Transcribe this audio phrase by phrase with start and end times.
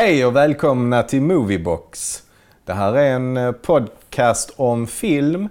[0.00, 2.22] Hej och välkomna till Moviebox.
[2.64, 5.48] Det här är en eh, podcast om film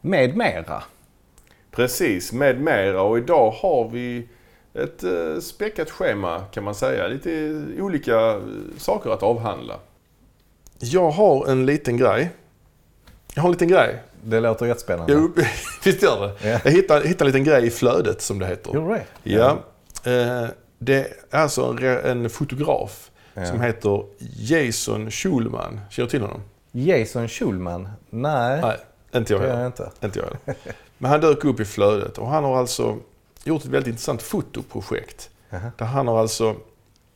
[0.00, 0.82] med mera.
[1.70, 3.02] Precis, med mera.
[3.02, 4.28] Och idag har vi
[4.74, 7.08] ett eh, späckat schema kan man säga.
[7.08, 8.38] Lite olika eh,
[8.78, 9.74] saker att avhandla.
[10.78, 12.30] Jag har en liten grej.
[13.34, 14.02] Jag har en liten grej.
[14.22, 15.12] Det låter jättespännande.
[15.12, 15.32] Jo,
[15.84, 16.48] visst gör det?
[16.48, 16.60] Ja.
[16.64, 18.74] Jag hittade, hittade en liten grej i flödet som det heter.
[18.74, 19.32] Gjorde det?
[19.32, 19.58] Ja.
[20.04, 20.94] Eh, det
[21.30, 23.46] är alltså en fotograf Ja.
[23.46, 24.04] som heter
[24.36, 25.80] Jason Schulman.
[25.90, 26.40] Känner du till honom?
[26.72, 27.88] Jason Schulman?
[28.10, 28.76] Nej, Nej,
[29.14, 29.58] inte jag heller.
[29.58, 29.90] jag inte.
[30.04, 30.60] Inte jag heller.
[30.98, 32.96] Men han dök upp i flödet och han har alltså
[33.44, 35.30] gjort ett väldigt intressant fotoprojekt.
[35.50, 35.70] Jaha.
[35.78, 36.56] Där han har alltså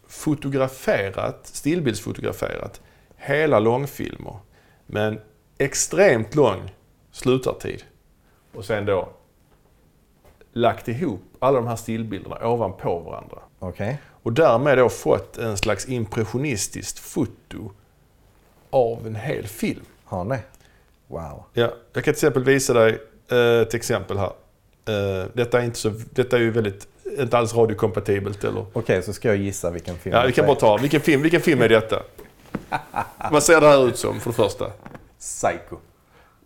[0.06, 2.80] fotograferat, stillbildsfotograferat
[3.16, 4.37] hela långfilmer
[4.87, 5.21] med en
[5.59, 6.74] extremt lång
[7.12, 7.82] slutartid.
[8.55, 9.09] Och sen då
[10.52, 13.38] lagt ihop alla de här stillbilderna ovanpå varandra.
[13.59, 13.99] Okej.
[14.23, 17.73] Och därmed då fått en slags impressionistiskt foto
[18.71, 19.85] av en hel film.
[20.04, 20.37] Har ni?
[21.07, 21.45] Wow.
[21.52, 22.99] Ja, jag kan till exempel visa dig
[23.30, 24.32] eh, ett exempel här.
[24.88, 28.66] Eh, detta, är inte så, detta är ju väldigt, inte alls radiokompatibelt eller?
[28.73, 31.40] Okej, så ska jag gissa vilken film Ja, vi kan bara ta, vilken film, vilken
[31.40, 32.02] film är detta?
[33.30, 34.71] Vad ser det här ut som för det första?
[35.18, 35.77] Psycho.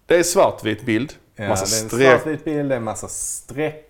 [0.06, 3.08] Det är svartvit bild, Ja, massa det är en svartvit bild, det är en massa
[3.08, 3.83] streck.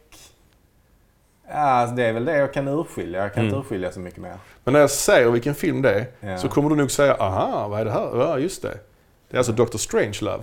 [1.54, 3.22] Ja, det är väl det jag kan urskilja.
[3.22, 4.34] Jag kan inte urskilja så mycket mer.
[4.64, 6.38] Men när jag säger vilken film det är Ja.
[6.38, 8.10] så kommer du nog säga, aha, vad är det här?
[8.18, 8.78] Ja, just det.
[9.30, 9.76] Det är alltså Dr.
[9.78, 10.42] Strangelove.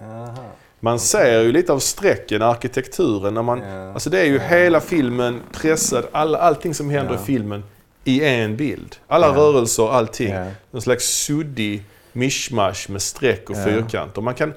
[0.00, 0.34] Aha.
[0.80, 3.34] Man ser ju lite av strecken, arkitekturen.
[3.34, 3.92] När man, Ja.
[3.92, 7.20] Alltså det är ju hela filmen pressad, all, allting som händer Ja.
[7.20, 7.64] i filmen
[8.04, 8.96] i en bild.
[9.06, 9.32] Alla Ja.
[9.34, 10.32] rörelser, allting.
[10.32, 10.46] Ja.
[10.72, 13.64] En slags suddig mishmash med streck och Ja.
[13.64, 14.22] fyrkanter.
[14.22, 14.54] Man kan,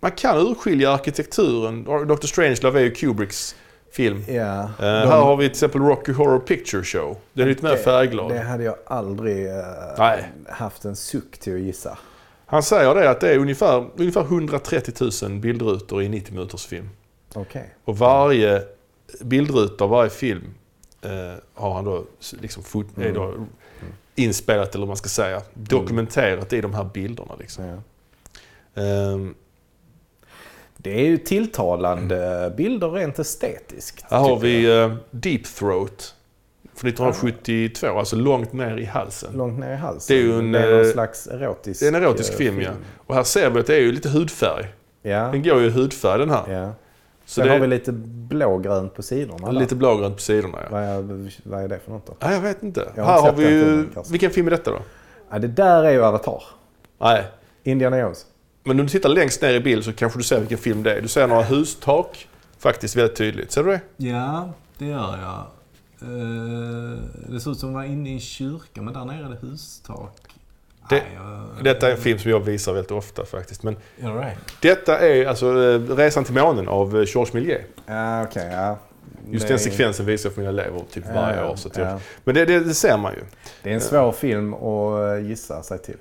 [0.00, 1.84] man kan urskilja arkitekturen.
[1.84, 2.26] Dr.
[2.26, 3.54] Strangelove är ju Kubricks
[3.92, 4.24] film.
[4.28, 7.16] Eh, De- här har vi till exempel Rocky Horror Picture Show.
[7.32, 8.30] Den är lite mer färgglad.
[8.30, 9.54] Det hade jag aldrig eh,
[9.98, 10.24] Nej.
[10.48, 11.98] haft en suck till att gissa.
[12.46, 16.88] Han säger det att det är ungefär, ungefär 130 000 bildrutor i 90 minuters film.
[17.34, 17.74] Okej.
[17.84, 18.62] Och varje
[19.20, 20.54] bildruta varje film
[21.02, 21.10] eh,
[21.54, 22.04] har han då,
[22.40, 23.14] liksom fot, Mm.
[23.14, 23.34] då
[24.14, 27.34] inspelat, eller vad man ska säga, dokumenterat i de här bilderna.
[27.38, 27.64] Liksom.
[27.64, 27.78] Ja.
[28.82, 29.34] Ehm,
[30.82, 34.04] Det är ju tilltalande bilder rent estetiskt.
[34.10, 34.90] här har vi jag.
[34.90, 36.14] eh, Deep Throat
[36.74, 39.30] från 1972, alltså långt ner i halsen.
[39.36, 40.16] Långt ner i halsen.
[40.16, 42.36] det är ju en, det är någon eh, slags erotisk Det är en erotisk eh,
[42.36, 42.70] film, ja.
[43.06, 44.66] Och här ser vi att det är ju lite hudfärg.
[45.02, 45.20] Ja.
[45.32, 46.52] Den går ju i hudfärg den här.
[46.52, 46.72] ja.
[47.24, 49.52] Så Sen det har vi lite blågrönt på sidorna.
[49.52, 49.60] där.
[49.60, 50.58] lite blågrönt på sidorna.
[50.62, 50.68] Ja.
[50.70, 52.14] Vad, är, vad är det för något då?
[52.20, 52.88] Nej, jag vet inte.
[52.96, 53.64] Jag har här har vi ju...
[53.64, 54.04] filmen.
[54.10, 54.78] Vilken film är detta då?
[55.30, 56.42] Ja, det där är ju Avatar.
[56.98, 57.24] Nej.
[57.62, 58.26] Indiana Jones.
[58.64, 60.94] Men om du tittar längst ner i bild så kanske du ser vilken film det
[60.94, 61.00] är.
[61.00, 62.28] Du ser några hustak.
[62.58, 63.52] Faktiskt väldigt tydligt.
[63.52, 63.80] Ser du det?
[63.96, 65.46] Ja, det gör jag.
[66.08, 69.46] Eh, det ser ut som att vara inne i kyrkan, men där nere är det
[69.46, 70.16] hustak.
[70.88, 71.02] Det- Nej,
[71.56, 73.62] jag- Detta är en film som jag visar väldigt ofta faktiskt.
[73.62, 74.36] Men det?
[74.60, 77.62] detta är alltså eh, Resan till månen av eh, Georges Méliès.
[77.86, 78.48] Ja, okej.
[78.52, 78.78] ja.
[79.30, 81.56] Just Det den sekvensen visar jag för mina elever typ varje Ja, år.
[81.56, 83.20] Så jag, men det, det, det ser man ju.
[83.62, 85.96] Det är en svår film att gissa sig till.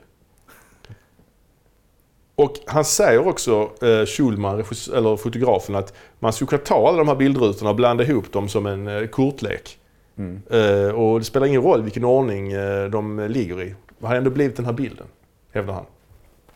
[2.36, 7.08] Och han säger också, eh, Schulman, eller fotografen, att man skulle kunna ta alla de
[7.08, 9.78] här bildrutorna och blanda ihop dem som en eh, kortlek.
[10.18, 10.42] Mm.
[10.50, 13.76] Eh, och det spelar ingen roll vilken ordning eh, de ligger i.
[14.00, 15.08] Det har ändå blivit den här bilden,
[15.52, 15.86] hävdar han.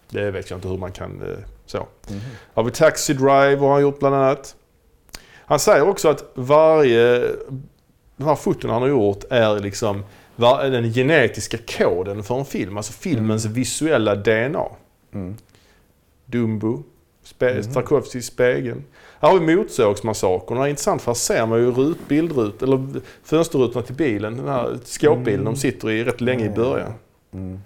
[0.09, 1.77] Det vet jag inte hur man kan eh, så.
[1.77, 2.19] Mhm.
[2.53, 4.55] Har vi Taxi Drive har han gjort bland annat.
[5.45, 7.19] Han säger också att varje,
[8.17, 10.03] de här foton han har gjort är liksom
[10.35, 12.77] var, den genetiska koden för en film.
[12.77, 14.65] Alltså filmens visuella DNA.
[15.13, 15.37] Mm.
[16.25, 16.83] Dumbo,
[17.23, 18.83] spe, Tarkovskys Spegeln.
[19.19, 19.45] Här har vi
[20.65, 22.85] är intressant för här ser man ju rut, bildrut, eller
[23.23, 24.37] fönsterrutorna till bilen.
[24.37, 26.93] Den här skåpbilen de sitter i rätt länge i början.
[27.33, 27.59] Mm.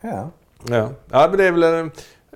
[0.00, 0.30] Ja.
[0.68, 1.92] Ja, ja men det är väl eh,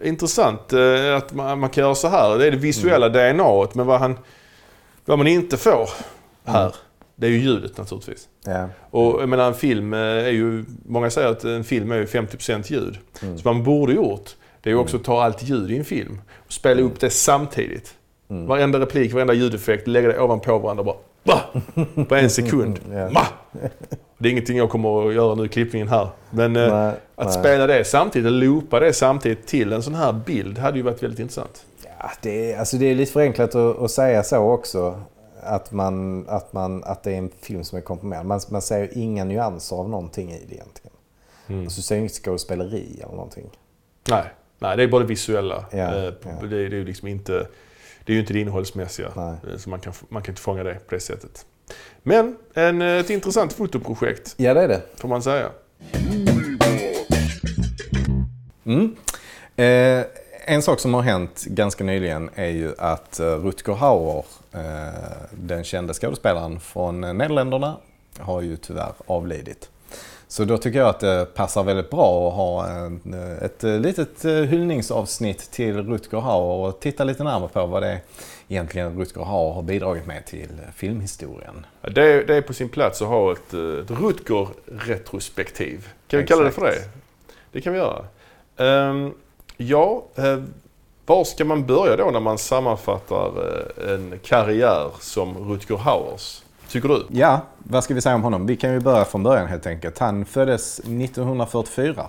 [0.08, 2.38] intressant eh, att man, man kan göra så här.
[2.38, 4.18] Det är det visuella DNAt, men vad, han,
[5.04, 5.90] vad man inte får
[6.44, 6.74] här,
[7.14, 8.28] det är ju ljudet naturligtvis.
[8.44, 8.68] ja.
[8.90, 12.04] Och jag menar en film eh, är ju, många säger att en film är ju
[12.04, 12.98] 50% ljud.
[13.22, 13.38] Mm.
[13.38, 16.20] Så man borde gjort, det är ju också att ta allt ljud i en film
[16.46, 17.94] och spela upp det samtidigt.
[18.30, 18.46] Mm.
[18.46, 20.96] Varenda replik, varenda ljudeffekt, lägga det ovanpå varandra bara.
[21.24, 21.42] Bah!
[22.08, 22.80] På en sekund.
[22.92, 23.10] Ja.
[23.10, 23.26] Ma!
[24.18, 26.08] Det är ingenting jag kommer att göra nu i klippningen här.
[26.30, 27.34] Men eh, Nej, att nej.
[27.34, 31.20] spela det samtidigt, loopa det samtidigt till en sån här bild hade ju varit väldigt
[31.20, 31.66] intressant.
[31.84, 35.00] Ja, det, är, alltså det är lite förenklat att, att säga så också.
[35.42, 38.26] Att, man, att, man, att det är en film som är komprimerad.
[38.26, 40.96] Man, man ser ju inga nyanser av någonting i det egentligen.
[41.46, 41.66] Mm.
[41.66, 43.50] Och så ser inget skådespeleri eller någonting.
[44.08, 44.24] Nej,
[44.62, 45.64] nej, det är bara det visuella.
[45.70, 46.30] Ja, Eh, ja.
[46.40, 47.32] Det, det är ju liksom inte,
[48.04, 49.08] det är ju inte det innehållsmässiga.
[49.16, 49.34] Nej.
[49.52, 51.46] Eh, Så man kan, man kan inte fånga det på det sättet.
[52.02, 54.82] Men en, ett intressant fotoprojekt, Ja, det är det.
[54.96, 55.48] får man säga.
[58.64, 58.96] Mm.
[59.56, 60.04] Eh,
[60.44, 64.60] en sak som har hänt ganska nyligen är ju att eh, Rutger Hauer, eh,
[65.30, 67.76] den kände skådespelaren från eh, Nederländerna,
[68.18, 69.70] har ju tyvärr avlidit.
[70.32, 73.78] Så då tycker jag att det passar väldigt bra att ha en, eh, ett eh,
[73.78, 78.00] litet eh, hyllningsavsnitt till Rutger Hauer och titta lite närmare på vad det
[78.48, 81.66] egentligen Rutger Hauer har bidragit med till filmhistorien.
[81.80, 85.88] Det är, det är på sin plats att ha ett, ett Rutger-retrospektiv.
[86.08, 86.78] Kan vi kalla det för det?
[87.52, 88.04] Det kan vi göra.
[88.56, 89.14] Ehm,
[89.56, 90.04] ja,
[91.06, 93.32] var ska man börja då när man sammanfattar
[93.88, 96.42] en karriär som Rutger Hauers?
[96.72, 97.06] Tycker du?
[97.10, 98.46] Ja, vad ska vi säga om honom?
[98.46, 99.98] Vi kan ju börja från början helt enkelt.
[99.98, 102.06] Han föddes 1944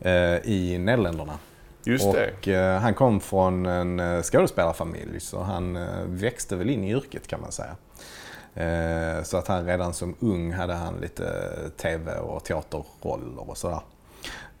[0.00, 1.38] eh, i Nederländerna.
[1.84, 2.06] Just.
[2.06, 6.90] Och eh, han kom från en eh, skådespelarfamilj så han eh, växte väl in i
[6.90, 7.76] yrket kan man säga.
[8.54, 11.24] Eh, så att han redan som ung hade han lite
[11.76, 13.80] tv och teaterroller och sådär.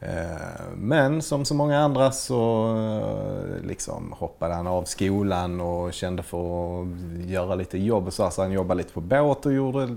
[0.02, 6.22] Eh, men som så många andra så eh, liksom hoppade han av skolan och kände
[6.22, 6.88] för att
[7.26, 9.96] göra lite jobb och så, så han jobbade lite på båt och gjorde,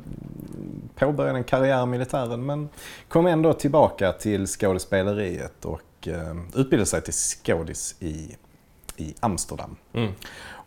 [0.95, 2.45] påbörjade en karriär i militären.
[2.45, 2.69] Men
[3.07, 8.35] kom ändå tillbaka till skådespeleriet och eh, utbildade sig till skådis i,
[8.97, 9.75] i Amsterdam.
[9.93, 10.11] Mm.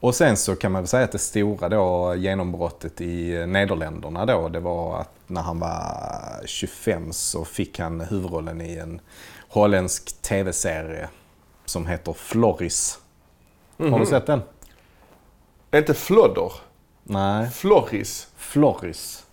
[0.00, 4.48] Och sen så kan man väl säga att det stora då genombrottet i Nederländerna då,
[4.48, 9.00] det var att när han var 25 så fick han huvudrollen i en
[9.48, 11.08] holländsk tv-serie
[11.64, 12.98] som heter Floris.
[13.78, 14.00] Har Mhm.
[14.00, 14.42] du sett den?
[15.70, 16.52] Är inte Flodder?
[17.02, 17.50] Nej.
[17.50, 18.28] Floris?
[18.36, 19.24] Floris.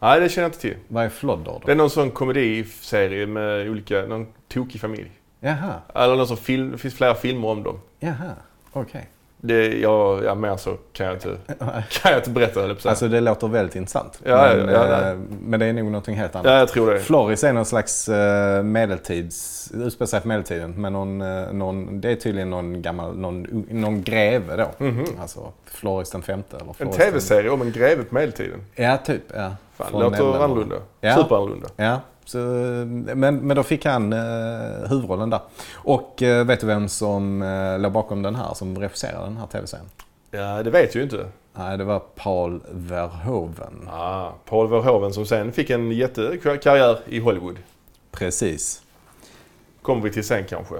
[0.00, 0.76] Nej, det känner jag inte till.
[0.88, 1.62] Vad är flodder då?
[1.66, 5.10] Det är någon sån komediserie med olika, någon tokig familj.
[5.40, 7.80] Jaha, Eller någon som film, det finns flera filmer om dem.
[8.00, 8.34] jaha,
[8.72, 9.08] okej.
[9.40, 11.36] Det, jag, ja, mer så kan jag inte,
[11.90, 12.76] kan jag inte berätta, jag.
[12.86, 14.20] Alltså det låter väldigt intressant.
[14.24, 15.10] Ja, ja, men, ja, ja.
[15.10, 16.46] eh, men det är nog någonting helt annat.
[16.52, 17.00] Ja, jag tror det.
[17.00, 20.74] Floris är någon slags eh, medeltids, utspelar sig på medeltiden.
[20.76, 24.86] Men någon, eh, någon, det är tydligen någon gammal, någon, någon greve då.
[25.20, 28.60] Alltså Floris den femte eller En Floris den- tv-serie om en greve på medeltiden.
[28.74, 29.22] Ja, typ.
[29.34, 29.52] Ja.
[29.76, 30.76] Fan, Från låter annorlunda.
[31.00, 31.14] Ja.
[31.16, 31.68] Superannorlunda.
[31.76, 35.40] Ja, så, men, men då fick han eh, huvudrollen där.
[35.74, 39.46] Och eh, vet du vem som eh, låg bakom den här, som regisserade den här
[39.46, 39.86] tv-serien?
[40.30, 41.26] Ja, det vet jag ju inte.
[41.54, 43.88] Nej, det var Paul Verhoeven.
[43.92, 47.56] Ah, Paul Verhoeven som sen fick en jättekarriär i Hollywood.
[48.10, 48.82] Precis.
[49.82, 50.74] Kommer vi till sen kanske.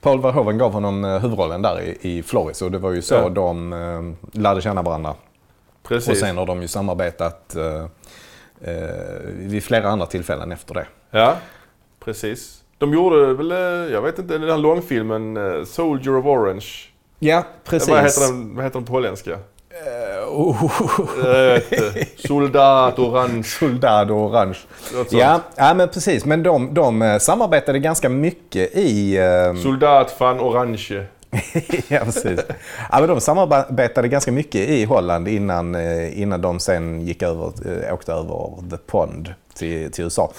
[0.00, 3.14] Paul Verhoeven gav honom eh, huvudrollen där i, i Floris och det var ju så
[3.14, 3.28] Ja.
[3.28, 5.14] de eh, lärde känna varandra.
[5.82, 6.08] Precis.
[6.10, 7.86] Och sen har de ju samarbetat eh,
[8.64, 8.74] eh,
[9.24, 10.86] vid flera andra tillfällen efter det.
[11.10, 11.36] Ja,
[12.04, 12.56] precis.
[12.78, 16.66] De gjorde väl, eh, jag vet inte, den här långfilmen eh, Soldier of Orange.
[17.18, 17.88] Ja, precis.
[17.88, 19.30] Vad heter den, vad heter den på holländska?
[19.32, 20.64] Eh, oh.
[22.16, 23.42] Soldat Orange.
[23.42, 24.58] Soldado Orange.
[25.10, 26.24] Ja, ja, men precis.
[26.24, 29.16] Men de, de eh, samarbetade ganska mycket i...
[29.16, 31.04] eh, Soldat van Orange.
[31.88, 32.40] ja, precis.
[32.90, 37.52] Ja, men de samarbetade ganska mycket i Holland innan, eh, innan de sen gick över,
[37.86, 40.32] eh, åkte över the pond till, till USA.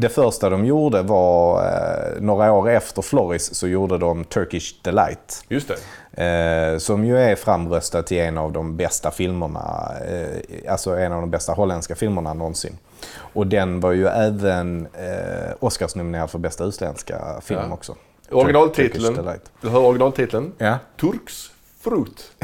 [0.00, 5.44] Det första de gjorde var, eh, några år efter Floris, så gjorde de Turkish Delight.
[5.48, 5.76] Just det.
[6.24, 11.20] Eh, som ju är framröstad till en av de bästa filmerna, eh, alltså en av
[11.20, 12.78] de bästa holländska filmerna någonsin.
[13.16, 17.74] Och den var ju även eh, Oscarsnominerad för bästa utländska film Ja.
[17.74, 17.94] också.
[18.30, 19.14] Originaltiteln.
[19.14, 19.40] Turkish.
[19.60, 20.52] Du hör originaltiteln?
[20.58, 20.78] Ja.
[21.00, 22.32] Turks fruit.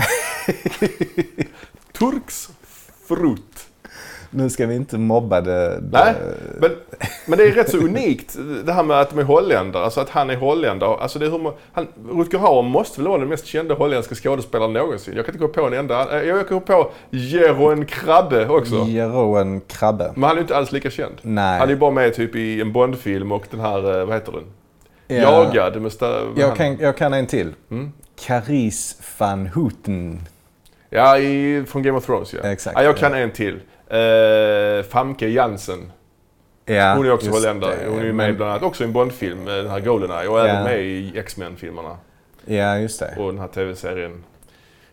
[1.99, 2.49] Turks
[3.09, 3.67] fruit.
[4.31, 5.83] Nu ska vi inte mobba det.
[5.93, 6.15] Nej,
[6.61, 6.71] men,
[7.27, 9.85] men det är rätt så unikt det här med att de är holländare.
[9.85, 10.97] Alltså att han är holländare.
[10.97, 14.15] Alltså det är hur man, han, Rutger Hauer måste väl vara den mest kända holländska
[14.15, 15.17] skådespelaren någonsin.
[15.17, 16.21] Jag kan inte komma på en enda.
[16.21, 18.75] eh, Jag kan komma på Jeroen Krabbe också.
[18.75, 20.13] Jeroen Krabbe.
[20.15, 21.15] Men han är inte alls lika känd.
[21.23, 21.59] Nej.
[21.59, 24.33] Han är ju bara med typ i en Bondfilm och den här, eh, vad heter
[24.33, 24.45] den?
[25.23, 25.45] Ja.
[25.55, 27.55] Jagad med sta- Jag kan, jag kan en till.
[27.71, 27.93] Mm.
[28.21, 30.21] Caris van Houten.
[30.91, 32.41] Ja, i, från Game of Thrones ja.
[32.41, 33.19] Exakt, ja jag kan ja.
[33.19, 33.55] en till.
[33.95, 35.93] Uh, Famke Jansen.
[36.67, 37.77] Ja, Hon är också holländare.
[37.89, 40.29] Hon är med Men- bland annat också i en Bondfilm, eh, den här Goldeneye.
[40.29, 41.97] Och även med i X-Men-filmerna.
[42.45, 43.15] Ja, just det.
[43.19, 44.25] Och den här tv-serien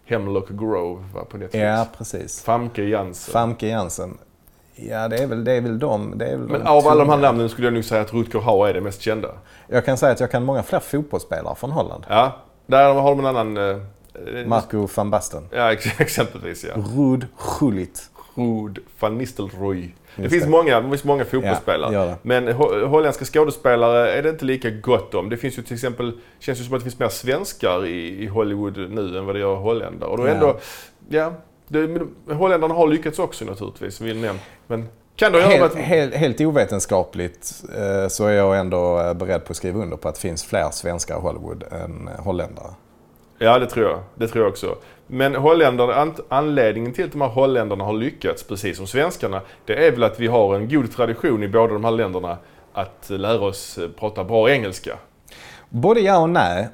[0.05, 1.63] Hemlock Grove var på Netflix.
[1.63, 2.43] Ja, precis.
[2.43, 3.31] Famke Jansen.
[3.33, 4.17] Famke Jansen.
[4.89, 6.17] Ja, det är väl, det är väl de.
[6.17, 8.13] Det är väl Men de av alla de här namnen skulle jag nog säga att
[8.13, 9.29] Rutger Hauer är det mest kända.
[9.67, 12.03] Jag kan säga att jag kan många fler fotbollsspelare från Holland.
[12.09, 12.31] Ja,
[12.65, 13.57] där har de en annan...
[13.57, 13.63] eh,
[14.39, 15.43] eh, Marco van Basten.
[15.51, 16.83] Ja, ex- exempelvis ja.
[16.97, 17.27] Rud
[17.59, 18.07] Gullit.
[18.35, 19.95] Ruud van Nistelrooy.
[20.15, 20.49] Det finns det.
[20.49, 21.93] många, det finns många fotbollsspelare.
[21.93, 22.15] Ja.
[22.21, 25.29] Men ho- holländska skådespelare är det inte lika gott om.
[25.29, 28.27] Det finns ju till exempel, känns ju som att det finns mer svenskar i, i
[28.27, 30.09] Hollywood nu än vad det gör holländare.
[30.09, 30.31] Och då Ja.
[30.33, 30.57] ändå,
[31.09, 31.33] ja,
[31.71, 32.01] Det,
[32.33, 34.41] holländarna har lyckats också naturligtvis, nämnt.
[34.67, 39.51] Men kan det Helt, helt, helt ovetenskapligt eh, så är jag ändå eh, beredd på
[39.51, 42.67] att skriva under på att det finns fler svenskar i Hollywood än eh, holländare.
[43.37, 43.99] Ja, det tror jag.
[44.15, 44.75] Det tror jag också.
[45.07, 49.87] Men holländare, ant- anledningen till att de här holländarna har lyckats, precis som svenskarna, det
[49.87, 52.37] är väl att vi har en god tradition i båda de här länderna
[52.73, 54.97] att lära oss eh, prata bra engelska.
[55.69, 56.69] Både ja och nej.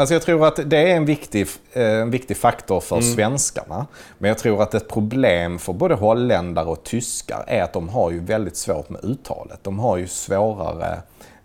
[0.00, 3.86] Alltså jag tror att det är en viktig, eh, en viktig faktor för svenskarna.
[4.18, 8.10] Men jag tror att ett problem för både holländare och tyskar är att de har
[8.10, 9.58] ju väldigt svårt med uttalet.
[9.62, 10.98] De har ju svårare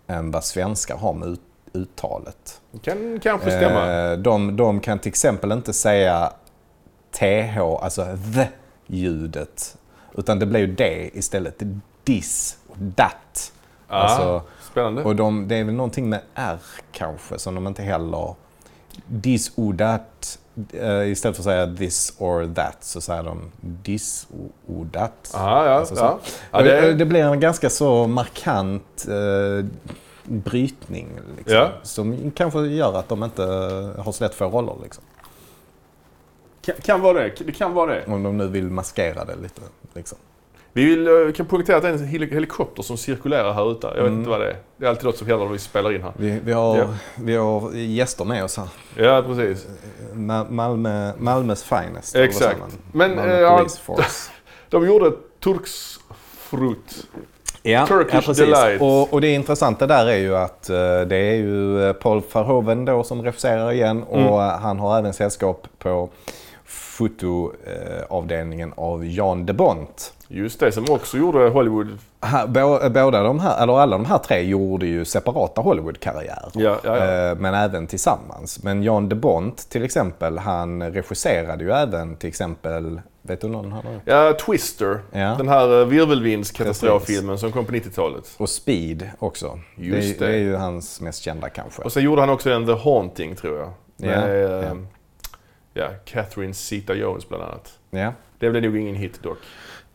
[0.06, 1.40] än vad svenskar har med ut,
[1.72, 2.60] uttalet.
[2.70, 3.92] Det kan kanske stämma.
[3.92, 6.32] Eh, de, de kan till exempel inte säga
[7.18, 9.76] TH, alltså the-ljudet.
[10.14, 11.62] Utan det blir ju det istället.
[12.04, 12.58] This,
[12.96, 13.52] that.
[13.88, 15.02] Ja, Alltså, Spännande.
[15.02, 16.58] och de, det är väl någonting med R
[16.92, 18.34] kanske som de inte heller...
[19.22, 20.38] This or that.
[20.72, 23.52] eh, istället för att säga this or that så säger de
[23.84, 24.26] this
[24.66, 25.30] or that.
[25.34, 26.02] Aha, ja, Alltså så.
[26.02, 26.18] ja.
[26.50, 29.66] ja det, det, blir en ganska så markant eh,
[30.24, 31.08] brytning.
[31.36, 31.70] Liksom, Ja.
[31.82, 33.42] Som kanske gör att de inte
[33.98, 34.74] har så lätt för roller.
[34.82, 35.04] Liksom.
[36.64, 37.32] kan, kan vara det.
[37.46, 38.04] Det kan vara det.
[38.06, 39.60] Om de nu vill maskera det lite.
[39.94, 40.18] Liksom.
[40.76, 43.86] Vi vill, eh, kan poängtera att det är en hel- helikopter som cirkulerar här ute.
[43.86, 44.14] Jag vet Mm.
[44.18, 44.56] inte vad det är.
[44.76, 46.12] Det är alltid något som händer när vi spelar in här.
[46.16, 46.84] Vi, vi, har, Ja.
[47.14, 48.68] vi har gäster med oss här.
[48.96, 49.66] Ja, precis.
[50.14, 52.16] Ma- Malmö, Malmös finest.
[52.16, 52.58] Exakt.
[52.92, 54.30] Men, Malmö eh, ja, Police Force.
[54.68, 55.12] De gjorde
[55.44, 57.06] Turksfrut.
[57.62, 58.38] Ja, Turkish ja, precis.
[58.44, 58.82] Delight.
[58.82, 63.04] Och, och det intressanta där är ju att eh, det är ju Paul Verhoeven då
[63.04, 64.32] som regisserar igen och Mm.
[64.62, 66.08] han har även sällskap på
[66.64, 70.12] fotoavdelningen av Jan de Bont.
[70.34, 71.98] Just det, som också gjorde Hollywood.
[72.92, 76.50] Båda de här, eller alla de här tre gjorde ju separata Hollywood-karriärer.
[76.54, 77.30] Ja, ja, ja.
[77.30, 78.62] Eh, Men även tillsammans.
[78.62, 83.72] Men Jan de Bont till exempel, han regisserade ju även till exempel, vet du någon
[83.72, 84.00] han har?
[84.04, 84.98] Ja, Twister.
[85.12, 85.34] Ja.
[85.38, 88.34] Den här eh, virvelvindskatastroffilmen som kom på 90-talet.
[88.36, 89.58] Och Speed också.
[89.76, 90.26] Just det.
[90.26, 90.32] det.
[90.32, 91.82] det är ju hans mest kända kanske.
[91.82, 93.68] Och sen gjorde han också en The Haunting, tror jag.
[93.96, 94.62] Ja, Med ja.
[94.62, 94.76] ja.
[95.76, 97.78] Ja, Catherine Zeta-Jones bland annat.
[97.90, 98.12] Ja.
[98.38, 99.38] Det blev nog ingen hit dock.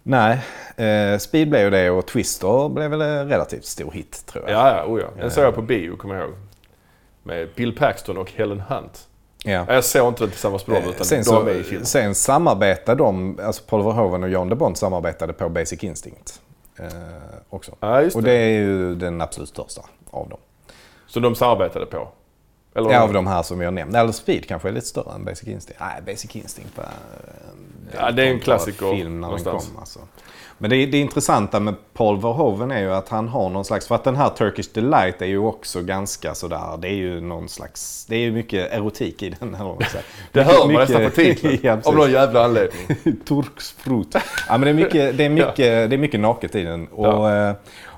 [0.09, 0.39] Nej,
[0.75, 4.53] eh, Speed blev ju det och Twister blev väl en relativt stor hit tror jag.
[4.59, 5.07] Ja, ja, oh ja.
[5.21, 5.45] Den såg Ja.
[5.47, 6.33] jag på bio, kommer jag ihåg.
[7.23, 9.07] Med Bill Paxton och Helen Hunt.
[9.43, 9.51] Ja.
[9.51, 11.63] Ja, Jag såg inte den tillsammans med dem, Eh, utan Sen, de så, med i
[11.63, 11.85] filmen.
[11.85, 16.41] sen samarbetade de, alltså Paul Verhoeven och Jan de Bont samarbetade på Basic Instinct.
[16.79, 16.85] Eh,
[17.49, 17.75] också.
[17.79, 18.29] Ja, just Och det.
[18.31, 20.39] det är ju den absolut största av dem.
[21.07, 22.09] Så de samarbetade på?
[22.75, 22.91] Eller?
[22.91, 23.99] Ja, av de här som jag nämnde.
[23.99, 25.79] Eller Speed kanske är lite större än Basic Instinct.
[25.81, 26.85] Nej, Basic Instinct var
[27.99, 29.67] Ja, det är en klassiker film när den någonstans.
[29.67, 29.79] kom.
[29.79, 29.99] Alltså.
[30.61, 33.95] Men det, det intressanta med Paul Verhoeven är ju att han har någon slags, för
[33.95, 38.05] att den här Turkish Delight är ju också ganska sådär, det är ju någon slags,
[38.09, 39.51] det är ju mycket erotik i den.
[39.51, 40.05] Man säger.
[40.31, 41.57] Det Mycket- hör man mycket- nästan på titeln.
[41.63, 42.88] ja, av någon jävla anledning.
[43.27, 44.07] Turksfrut.
[44.13, 46.88] Ja, men det är mycket, det är mycket, det är mycket naket i den.
[46.88, 47.49] Och, Ja.
[47.49, 47.55] eh,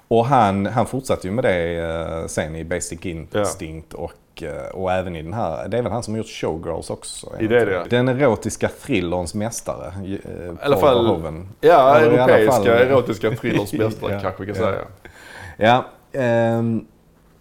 [0.08, 1.76] och han, han fortsatte ju med det
[2.22, 5.68] eh, sen i Basic Instinct och, eh, och även i den här.
[5.68, 7.32] Det är väl han som har gjort Showgirls också.
[7.40, 7.84] I det är det.
[7.90, 9.94] Den erotiska thrillerns mästare.
[10.06, 10.20] eh, I
[10.62, 11.50] alla fall- Verhoeven.
[11.62, 14.72] Ja, Eller i alla europeiska fall- erotiska thrillers mästare Ja, kanske vi kan ja.
[14.72, 14.82] säga.
[15.58, 15.86] Ja,
[16.22, 16.86] ehm,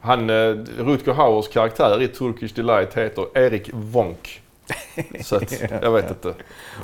[0.01, 0.35] Han, eh,
[0.79, 4.43] Rutger Hauers karaktär i Turkish Delight heter Erik Wonk.
[5.23, 6.35] Så att, jag vet inte.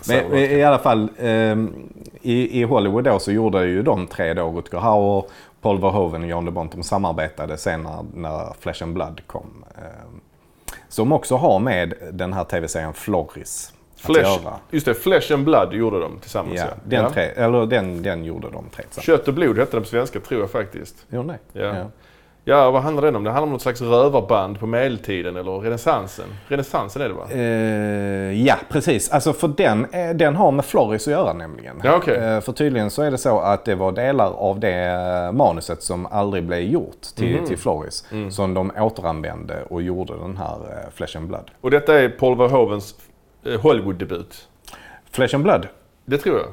[0.09, 1.75] Men i alla fall, ehm,
[2.23, 5.25] i, i Hollywood då så gjorde ju de tre då, Rutger Hauer,
[5.61, 9.65] Paul Verhoeven och Jan de Bont, de samarbetade sen när, när Flesh and Blood kom.
[9.77, 10.21] ehm,
[10.89, 15.73] som också har med den här tv-serien Florris att Flesh, just det, Flesh and Blood
[15.75, 16.59] gjorde de tillsammans.
[16.61, 17.11] Ja, den, Ja.
[17.11, 19.07] Tre, eller den, den gjorde de tre tillsammans.
[19.07, 21.07] Kött och blod hette den på svenska, tror jag faktiskt.
[21.09, 21.61] Gjorde det?
[21.61, 21.77] Ja.
[21.77, 21.85] Ja,
[22.55, 23.25] vad handlar den om?
[23.25, 26.25] Det handlar om något slags rövarband på medeltiden eller renässansen.
[26.49, 27.27] Renässansen är det va?
[27.31, 29.11] Eh, ja, precis.
[29.11, 31.81] Alltså för den, eh, den har med Floris att göra nämligen.
[31.85, 32.17] Ja, okej.
[32.17, 36.07] Eh, för tydligen så är det så att det var delar av det manuset som
[36.07, 37.47] aldrig blev gjort till, Mhm.
[37.47, 38.05] till Floris.
[38.13, 38.31] Mm.
[38.31, 41.51] Som de återanvände och gjorde den här eh, Flesh and Blood.
[41.61, 42.95] Och detta är Paul Verhoevens
[43.47, 44.49] eh, Hollywood-debut.
[45.11, 45.67] Flesh and Blood,
[46.05, 46.47] Det tror jag.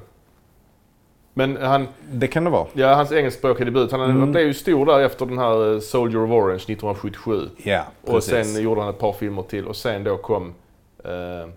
[1.33, 2.67] Men han, det kan det vara.
[2.73, 4.31] ja, hans engelskspråkiga debut, han, Mm.
[4.31, 7.49] blev ju stor där efter den här eh, Soldier of Orange 1977.
[7.57, 8.53] Ja, Och precis.
[8.53, 10.53] sen gjorde han ett par filmer till och sen då kom...
[11.05, 11.49] Eh,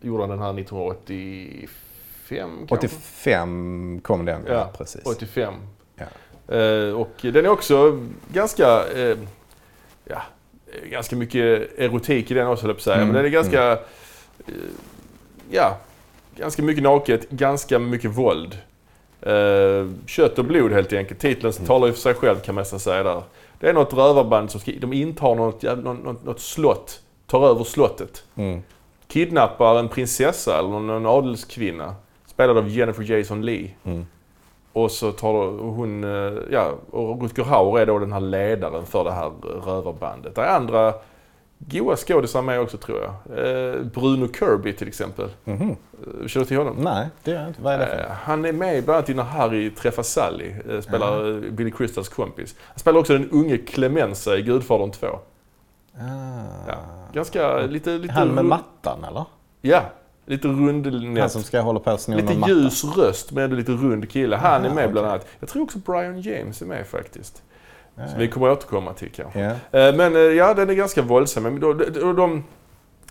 [0.00, 2.86] gjorde han den här 1985 kanske?
[2.86, 5.06] 85 kom den, ja, Ja, precis.
[5.06, 5.54] 85.
[5.96, 6.04] Ja.
[6.56, 8.84] Eh, och den är också ganska...
[8.96, 9.16] Eh,
[10.04, 10.22] ja,
[10.90, 12.96] ganska mycket erotik i den också, höll jag på att säga.
[12.96, 13.72] Mm, Men den är ganska...
[13.72, 13.78] Eh,
[15.50, 15.76] ja,
[16.36, 18.58] ganska mycket naket, ganska mycket våld.
[19.26, 21.20] Eh, kött och blod helt enkelt.
[21.20, 21.66] Titeln Mm.
[21.66, 23.22] talar ju för sig själv kan man nästan säga där.
[23.60, 27.00] Det är något rövarband som ska, de intar något, något, något, slott.
[27.26, 28.24] Tar över slottet.
[28.36, 28.62] Mm.
[29.08, 31.94] kidnappar en prinsessa eller någon adelskvinna.
[32.26, 33.70] Spelad av Jennifer Jason Leigh.
[33.84, 34.06] Mm.
[34.72, 39.04] Och så tar hon, eh, ja, och Rutger Hauer är då den här ledaren för
[39.04, 39.32] det här
[39.66, 40.34] rövarbandet.
[40.34, 40.94] Det är andra
[41.58, 43.38] goa skådisar med också tror jag.
[43.38, 45.28] Eh, Bruno Kirby till exempel.
[45.44, 45.70] Mhm.
[45.70, 46.76] Eh, Känner du till honom?
[46.78, 47.62] Nej, det gör jag inte.
[47.62, 47.98] Vad är det för?
[47.98, 50.52] Eh, Han är med bland annat i När Harry träffar Sally.
[50.70, 52.54] eh, Spelar eh, Billy Crystals kompis.
[52.60, 55.06] Han spelar också den unge Clemenza i Gudfadern 2.
[55.06, 55.18] Ah.
[56.68, 56.74] Ja.
[57.12, 57.90] Ganska lite...
[57.90, 59.24] lite Han med mattan eller?
[59.60, 59.82] Ja,
[60.26, 61.32] lite Han rundnät.
[61.32, 64.36] som ska hålla på sno Lite ljus röst men ändå lite rund kille.
[64.36, 65.12] Han är Aha, med bland okej.
[65.14, 65.26] annat.
[65.40, 67.42] Jag tror också Brian James är med faktiskt.
[67.98, 69.40] Ja, Som vi kommer återkomma till kanske.
[69.40, 69.78] ja.
[69.80, 71.42] Eh, Men eh, ja, den är ganska våldsam.
[71.42, 72.44] Men då, då, de,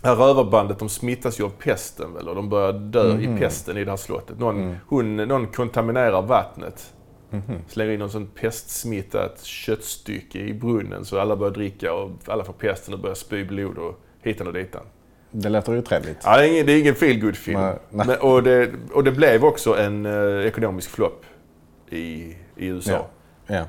[0.02, 3.36] det här rövarbandet de smittas ju av pesten väl och de börjar dö Mhm.
[3.36, 4.38] i pesten i det här slottet.
[4.38, 4.76] Någon, Mm.
[4.86, 6.92] hon, någon kontaminerar vattnet.
[7.30, 7.42] Mhm.
[7.68, 12.52] Slänger in någon sån pestsmittat köttstycke i brunnen så alla börjar dricka och alla får
[12.52, 14.82] pesten och börjar spy blod och hitan och ditan.
[15.30, 16.16] Det låter ju trevligt.
[16.24, 18.06] Ja, det är ingen, det är ingen feel film Nej, nej.
[18.06, 21.24] Men, och, det, och det blev också en eh, ekonomisk flopp
[21.90, 21.98] i,
[22.56, 22.90] i USA.
[23.46, 23.54] Ja.
[23.56, 23.64] Ja.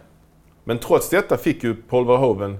[0.67, 2.57] Men trots detta fick ju Paul Verhoeven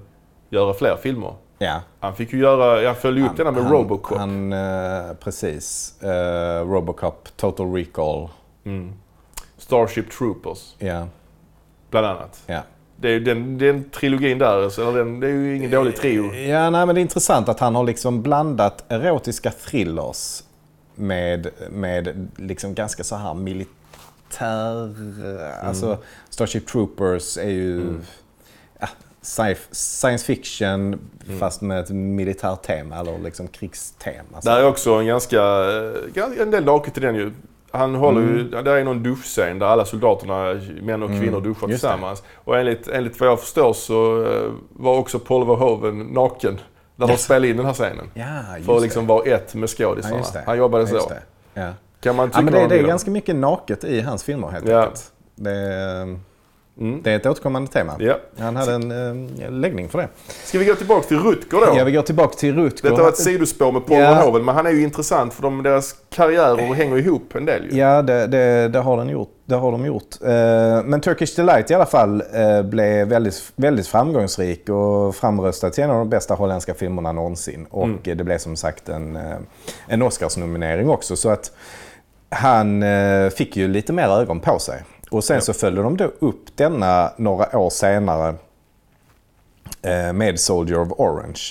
[0.50, 1.34] göra fler filmer.
[1.58, 1.82] ja.
[2.00, 4.18] Han fick ju göra, jag följde upp denna med han, Robocop.
[4.18, 5.96] Han, eh, precis.
[6.04, 8.30] Eh, Robocop, Total Recall.
[8.66, 8.94] Mm.
[9.58, 11.08] Starship Troopers, Ja.
[11.90, 12.44] bland annat.
[12.46, 12.62] ja.
[13.00, 16.34] Det är ju den, den trilogin där, så, den, det är ju ingen dålig trio.
[16.36, 20.44] Ja, nej, men det är intressant att han har liksom blandat erotiska thrillers
[20.96, 23.34] med, med liksom ganska så här
[24.28, 25.52] militär...
[25.64, 25.98] Alltså,
[26.30, 27.96] Starship Troopers är ju
[28.80, 28.88] ja,
[29.22, 31.00] sci- science fiction
[31.40, 34.42] fast med ett militärt tema eller liksom krigstema.
[34.42, 34.50] Så.
[34.50, 35.42] Där är också en ganska,
[36.16, 37.32] eh, en del naket i den ju.
[37.72, 41.54] Han håller ju, där är någon duschscen där alla soldaterna, män och kvinnor duschar Mm.
[41.60, 41.68] det.
[41.68, 42.24] tillsammans.
[42.36, 46.60] Och enligt, enligt vad jag förstår så eh, var också Paul Verhoeven naken
[46.96, 47.24] när de Yes.
[47.24, 48.10] spelade in den här scenen.
[48.14, 48.26] Ja,
[48.66, 50.18] För att liksom vara ett med Ja, skådisarna.
[50.34, 50.44] det.
[50.46, 51.10] Han jobbade Ja, så.
[51.10, 51.22] det.
[51.54, 51.74] Ja.
[52.00, 54.68] Kan man tycka Ja, men det, det är ganska mycket naket i hans filmer helt
[54.68, 54.80] Ja.
[54.82, 55.12] enkelt.
[55.36, 56.20] Det, är-
[56.80, 57.02] Mm.
[57.04, 57.96] det är ett återkommande tema.
[58.00, 58.18] Ja.
[58.40, 58.92] Han hade en
[59.42, 60.08] eh, läggning för det.
[60.44, 61.78] Ska vi gå tillbaka till Rutger då?
[61.78, 62.90] Ja, vi går tillbaka till Rutger.
[62.90, 64.12] Detta var ett sidospår med Paul Ja.
[64.14, 67.78] Verhoeven, men han är ju intressant för de, deras karriärer hänger ihop en del ju.
[67.80, 69.30] Ja, det, det, det, har den gjort.
[69.46, 70.22] det har de gjort.
[70.22, 75.84] Eh, Men Turkish Delight i alla fall eh, blev väldigt, väldigt framgångsrik och framröstad till
[75.84, 77.66] en av de bästa holländska filmerna någonsin.
[77.70, 78.00] Och Mm.
[78.04, 79.38] det blev som sagt en, eh,
[79.88, 81.16] en Oscarsnominering också.
[81.16, 81.52] Så att
[82.30, 84.84] han eh, fick ju lite mer ögon på sig.
[85.12, 88.36] Och sen så följde de då upp denna några år senare
[89.82, 91.42] eh, med Soldier of Orange.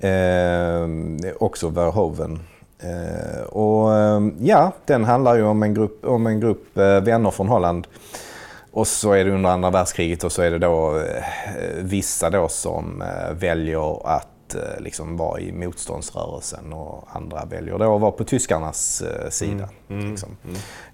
[0.00, 2.40] Eh, också Verhoeven.
[2.82, 7.30] Eh, och eh, ja, den handlar ju om en grupp, om en grupp eh, vänner
[7.30, 7.86] från Holland.
[8.72, 11.02] Och så är det under andra världskriget och så är det då
[11.78, 18.00] vissa då som väljer att eh, liksom vara i motståndsrörelsen och andra väljer då att
[18.00, 19.68] vara på tyskarnas eh, sida.
[19.88, 20.36] Liksom.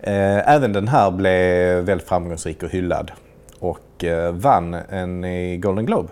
[0.00, 3.10] Eh, även den här blev väldigt framgångsrik och hyllad
[3.58, 6.08] och vann en i Golden Globe.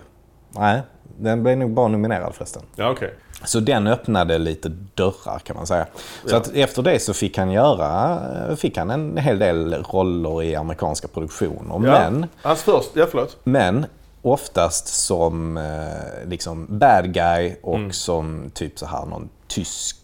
[0.49, 0.81] Nej,
[1.19, 2.61] den blev nog bara nominerad förresten.
[2.75, 3.13] Ja, okej.
[3.43, 5.85] Så den öppnade lite dörrar kan man säga.
[6.25, 6.37] Så Ja.
[6.37, 8.19] att efter det så fick han göra
[8.55, 11.71] fick han en hel del roller i amerikanska produktioner.
[11.73, 11.79] Ja.
[11.79, 13.37] Men, Hans först, ja förlåt.
[13.43, 13.85] men
[14.33, 17.91] oftast som eh, liksom bad guy och Mm.
[17.91, 19.97] som typ så här någon tysk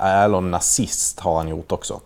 [0.00, 2.00] eh, eller nazist har han gjort också.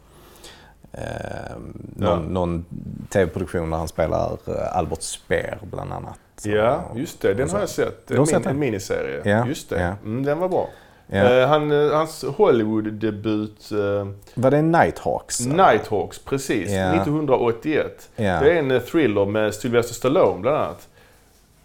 [0.93, 1.57] Eh,
[1.97, 2.65] någon, någon
[3.13, 6.19] tv-produktion där han spelar eh, Albert Speer bland annat.
[6.43, 7.35] Ja, just det.
[7.35, 8.11] Den har jag sett.
[8.11, 9.21] En, min, en miniserie.
[9.25, 9.81] Ja, Just det.
[9.83, 9.95] ja.
[10.05, 10.69] Mm, den var bra.
[11.07, 11.19] Ja.
[11.19, 15.41] Eh, han, eh, hans Hollywood-debut, eh, Var det Nighthawks?
[15.41, 16.71] Nighthawks, precis.
[16.71, 16.95] Ja.
[16.95, 18.09] 1981.
[18.17, 18.41] Ja.
[18.41, 20.89] Det är en thriller med Sylvester Stallone bland annat.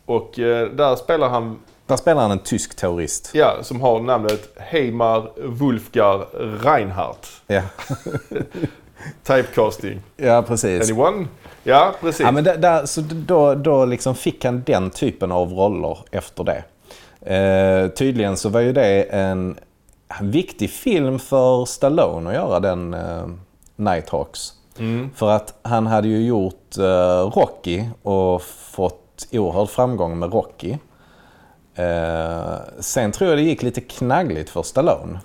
[0.05, 3.29] Och eh, där spelar han, Där spelar han en tysk terrorist.
[3.33, 6.25] ja, som har namnet Heimar Wolfgar
[6.63, 7.27] Reinhardt.
[7.47, 7.61] Ja,
[9.23, 10.01] Typecasting.
[10.17, 10.91] ja precis.
[10.91, 11.27] Anyone?
[11.63, 12.21] Ja, precis.
[12.21, 16.43] Ja, men där, där, så då, då liksom fick han den typen av roller efter
[16.43, 16.63] det.
[17.35, 19.59] Eh, tydligen så var ju det en,
[20.21, 23.27] viktig film för Stallone att göra den eh,
[23.75, 24.53] Nighthawks.
[24.79, 25.09] Mm.
[25.15, 29.01] För att han hade ju gjort eh, Rocky och fått
[29.31, 30.77] oerhörd framgång med Rocky.
[31.75, 35.19] Eh, sen tror jag det gick lite knaggligt för Stallone.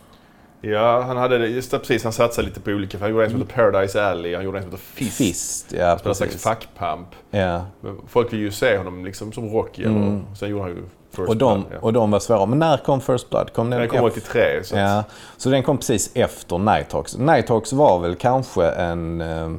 [0.62, 1.46] Ja, han hade det.
[1.46, 2.04] Just det, precis.
[2.04, 2.98] Han satsade lite på olika.
[2.98, 4.34] för Han gjorde en som heter Paradise Alley.
[4.34, 5.16] Han gjorde en som heter Fist.
[5.16, 6.42] Fist, ja Spelade en slags precis.
[6.42, 7.08] fackpamp.
[7.30, 7.64] Ja.
[8.08, 9.82] Folk vill ju se honom liksom som Rocky.
[9.84, 11.28] Eller, sen gjorde han ju First Mm.
[11.28, 11.72] Och, de, Blood.
[11.72, 11.78] Ja.
[11.80, 12.46] och de var svåra.
[12.46, 13.52] Men när kom First Blood?
[13.52, 14.20] Kom den Den kom efter?
[14.20, 14.64] 83.
[14.64, 15.04] Så Ja,
[15.36, 17.16] så den kom precis efter Nighthawks.
[17.16, 19.50] Nighthawks var väl kanske en eh,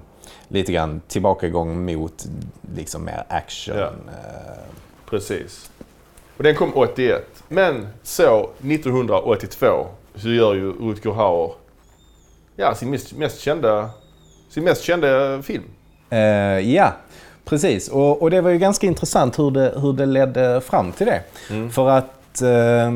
[0.52, 2.26] lite grann tillbakagång mot
[2.76, 3.78] liksom mer action.
[3.78, 3.86] Ja.
[3.86, 4.64] Eh,
[5.10, 5.72] Precis.
[6.38, 7.44] Och den kom 81.
[7.48, 11.52] Men så 1982 så gör ju Rutger Hauer
[12.56, 13.90] ja, sin mest, mest kända,
[14.50, 15.64] sin mest kända film.
[16.10, 16.20] Eh,
[16.60, 16.94] ja,
[17.46, 17.90] precis.
[17.90, 21.24] Och, och det var ju ganska intressant hur det, hur det ledde fram till det.
[21.72, 22.94] För att eh,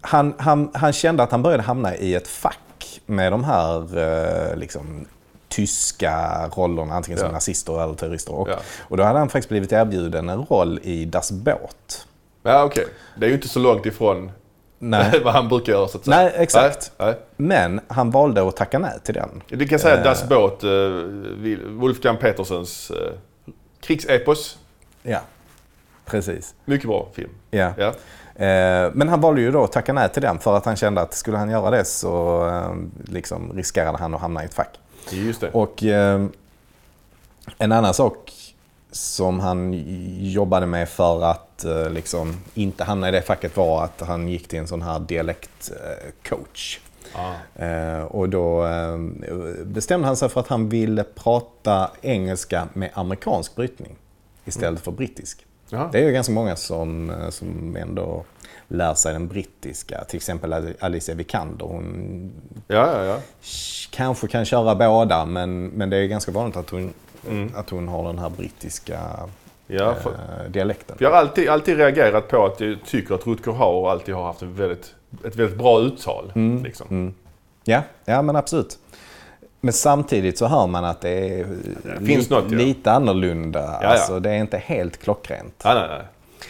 [0.00, 4.56] han, han, han kände att han började hamna i ett fack med de här eh,
[4.56, 5.04] liksom,
[5.52, 7.32] tyska rollerna, antingen som Ja.
[7.32, 8.34] nazister eller terrorister.
[8.34, 8.56] Och, Ja.
[8.88, 12.06] och då hade han faktiskt blivit erbjuden en roll i Das Boot.
[12.42, 12.86] Ja, okej.
[13.16, 14.32] Det är ju inte så långt ifrån
[14.78, 15.20] Nej.
[15.24, 16.16] vad han brukar göra så att säga.
[16.16, 16.92] Nej, exakt.
[16.98, 19.28] Nej, Men han valde att tacka nej till den.
[19.48, 19.58] nej.
[19.58, 20.02] Du kan säga Eh.
[20.04, 20.70] Das Boot, uh,
[21.66, 22.96] Wolfgang Petersens uh,
[23.80, 24.58] krigsepos.
[25.02, 25.20] Ja,
[26.04, 26.54] precis.
[26.64, 27.30] Mycket bra film.
[27.50, 27.72] Ja.
[27.76, 27.92] Ja.
[28.46, 31.00] Eh, Men han valde ju då att tacka nej till den för att han kände
[31.00, 32.74] att skulle han göra det så eh,
[33.12, 34.78] liksom riskerade han att hamna i ett fack.
[35.10, 35.50] Just det.
[35.50, 36.26] Och eh,
[37.58, 38.32] en annan sak
[38.90, 39.84] som han
[40.20, 44.48] jobbade med för att eh, liksom inte hamna i det facket var att han gick
[44.48, 46.80] till en sån här dialektcoach.
[47.14, 47.62] Ah.
[47.64, 48.98] Eh, och då eh,
[49.64, 53.96] bestämde han sig för att han ville prata engelska med amerikansk brytning
[54.44, 55.46] istället för brittisk.
[55.68, 55.88] Jaha.
[55.92, 58.24] Det är ju ganska många som, eh, som ändå
[58.72, 60.04] lär sig den brittiska.
[60.04, 61.66] Till exempel Alicia Vikander.
[61.66, 62.32] Hon
[62.68, 63.16] Ja, ja, ja.
[63.90, 66.92] kanske kan köra båda men, men det är ganska vanligt att hon,
[67.28, 67.50] Mm.
[67.56, 69.00] att hon har den här brittiska
[69.66, 70.96] ja för, eh, dialekten.
[71.00, 74.42] jag har alltid, alltid reagerat på att jag tycker att Rutger Hauer alltid har haft
[74.42, 76.32] väldigt, ett väldigt bra uttal.
[76.64, 76.86] Liksom.
[76.90, 77.14] Mm.
[77.64, 78.78] Ja, ja, men absolut.
[79.60, 81.46] Men samtidigt så hör man att det är
[82.00, 82.58] Det finns något, ja.
[82.58, 83.78] lite annorlunda.
[83.82, 83.88] ja.
[83.88, 85.62] Alltså, det är inte helt klockrent.
[85.64, 85.88] Nej, nej,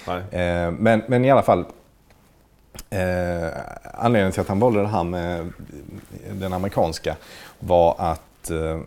[0.07, 0.23] nej.
[0.33, 0.43] nej.
[0.65, 1.65] Eh, men, men i alla fall.
[2.91, 3.49] Eh,
[3.95, 5.53] anledningen till att han valde det här med
[6.33, 7.17] den amerikanska
[7.59, 8.81] var att eh,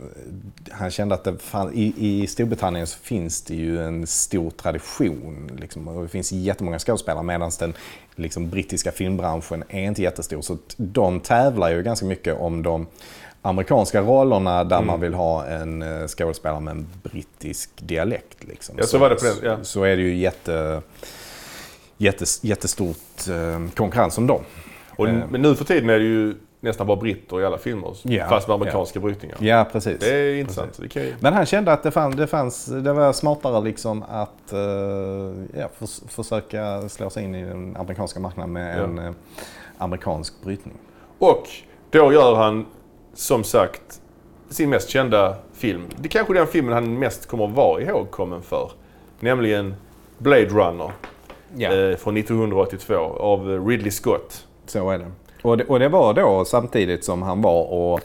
[0.72, 5.52] han kände att det fann, i, i Storbritannien så finns det ju en stor tradition.
[5.60, 7.74] Liksom, och det finns jättemånga skådespelare medan den
[8.16, 10.42] liksom, brittiska filmbranschen är inte jättestor.
[10.42, 12.88] Så de tävlar ju ganska mycket om de
[13.42, 14.88] amerikanska rollerna där Mm.
[14.88, 18.44] man vill ha en eh, skådespelare med en brittisk dialekt.
[18.44, 18.76] Liksom.
[18.78, 19.58] Ja, så var det på den, ja.
[19.62, 20.82] så är det ju jätte,
[21.98, 24.42] jättes, jättestort eh, konkurrens om dem.
[24.98, 25.14] Och, Eh.
[25.30, 27.98] Men nu för tiden är det ju nästan bara britter i alla filmer.
[28.04, 29.38] Ja, Fast med amerikanska brytningar.
[29.40, 30.00] Ja, precis.
[30.00, 30.78] Det är intressant.
[30.82, 31.14] Det kan ju...
[31.20, 35.70] Men han kände att det, fann, det, fanns, det var smartare liksom att eh, ja,
[35.80, 39.12] förs- försöka slå sig in i den amerikanska marknaden med en eh,
[39.78, 40.74] amerikansk brytning.
[41.20, 41.48] Och
[41.90, 42.66] då gör han
[43.14, 44.02] som sagt
[44.50, 45.82] sin mest kända film.
[45.98, 48.72] Det är kanske den filmen han mest kommer att vara ihågkommen för.
[49.20, 49.76] Nämligen
[50.18, 50.92] Blade Runner
[51.60, 54.48] eh, från 1982 av Ridley Scott.
[54.66, 55.12] Så är det.
[55.42, 55.64] Och, det.
[55.64, 58.00] och det var då samtidigt som han var och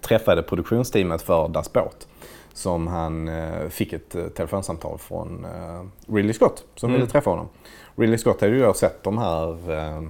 [0.00, 2.08] träffade produktionsteamet för Das Boat.
[2.54, 7.00] Som han eh, fick ett eh, telefonsamtal från eh, Ridley Scott som Mm.
[7.00, 7.48] ville träffa honom.
[7.96, 10.02] Ridley Scott hade ju sett de här eh,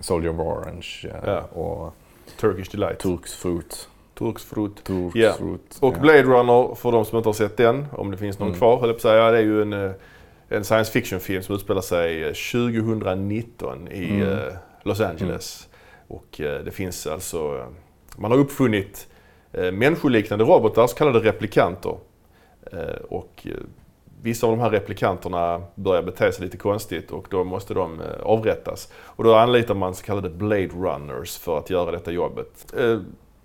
[0.00, 1.40] Soldier of Orange eh, Ja.
[1.40, 1.94] och
[2.40, 2.98] Turkish Delight.
[2.98, 3.88] Turks Fruit.
[4.18, 4.84] Turks fruit.
[4.84, 5.32] Turks Ja.
[5.32, 5.78] Fruit.
[5.80, 6.00] Och ja.
[6.00, 8.58] Blade Runner, för de som inte har sett den, om det finns någon Mm.
[8.58, 9.30] kvar, höll jag på att säga.
[9.30, 9.92] Det är ju en,
[10.48, 14.28] en science fiction-film som utspelar sig eh, 2019 i Mm.
[14.32, 15.68] eh, Los Angeles.
[16.08, 17.56] Och eh, det finns alltså...
[17.58, 17.66] eh,
[18.16, 19.06] Man har uppfunnit
[19.52, 21.96] eh, människoliknande robotar, så kallade replikanter.
[22.72, 23.52] Eh, Och eh,
[24.22, 28.06] vissa av de här replikanterna börjar bete sig lite konstigt och då måste de eh,
[28.22, 28.92] avrättas.
[28.96, 32.74] Och då anlitar man så kallade Blade Runners för att göra detta jobbet.
[32.78, 32.98] Eh,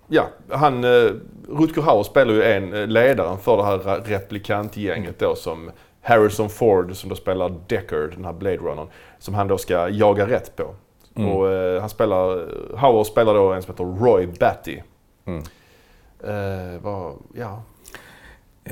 [0.08, 1.10] Ja, han, eh,
[1.48, 5.70] Rutger Hauer spelar ju en eh, ledaren för det här replikantgänget då som
[6.04, 8.88] Harrison Ford som då spelar Deckard, den här Blade Runnern,
[9.18, 10.74] som han då ska jaga rätt på.
[11.16, 11.32] Mm.
[11.32, 14.78] Och eh, han spelar, Hauer spelar då en som heter Roy Batty.
[15.24, 15.42] Mm.
[16.24, 17.62] Eh, vad, ja.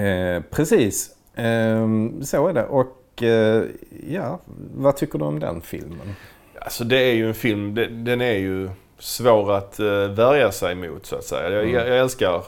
[0.03, 2.65] Eh, precis, Ehm, så är det.
[2.67, 3.65] Och eh,
[4.09, 4.41] ja,
[4.75, 6.15] vad tycker du om den filmen?
[6.59, 11.07] Alltså det är ju en film, den är ju svår att uh, värja sig mot
[11.07, 11.51] så att säga.
[11.51, 11.75] Jag, Mm.
[11.75, 12.43] jag, jag älskar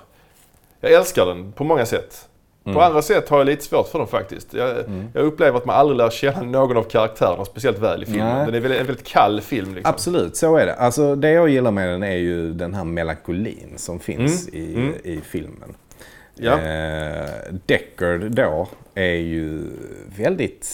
[0.80, 2.28] jag älskar den på många sätt.
[2.66, 2.74] Mm.
[2.74, 4.54] På andra sätt har jag lite svårt för den faktiskt.
[4.54, 5.04] Jag, Mm.
[5.14, 8.36] jag upplever att man aldrig lär känna någon av karaktärerna speciellt väl i filmen.
[8.36, 8.46] Nej.
[8.46, 9.90] Den är väldigt, en väldigt kall film liksom.
[9.94, 10.74] Absolut, så är det.
[10.74, 14.74] Alltså, det jag gillar med den är ju den här melankolin som finns Mm, i,
[14.74, 14.94] mm.
[15.04, 15.74] i filmen.
[16.34, 16.60] Ja.
[16.60, 17.28] Eh,
[17.66, 19.60] Deckard då är ju
[20.18, 20.64] väldigt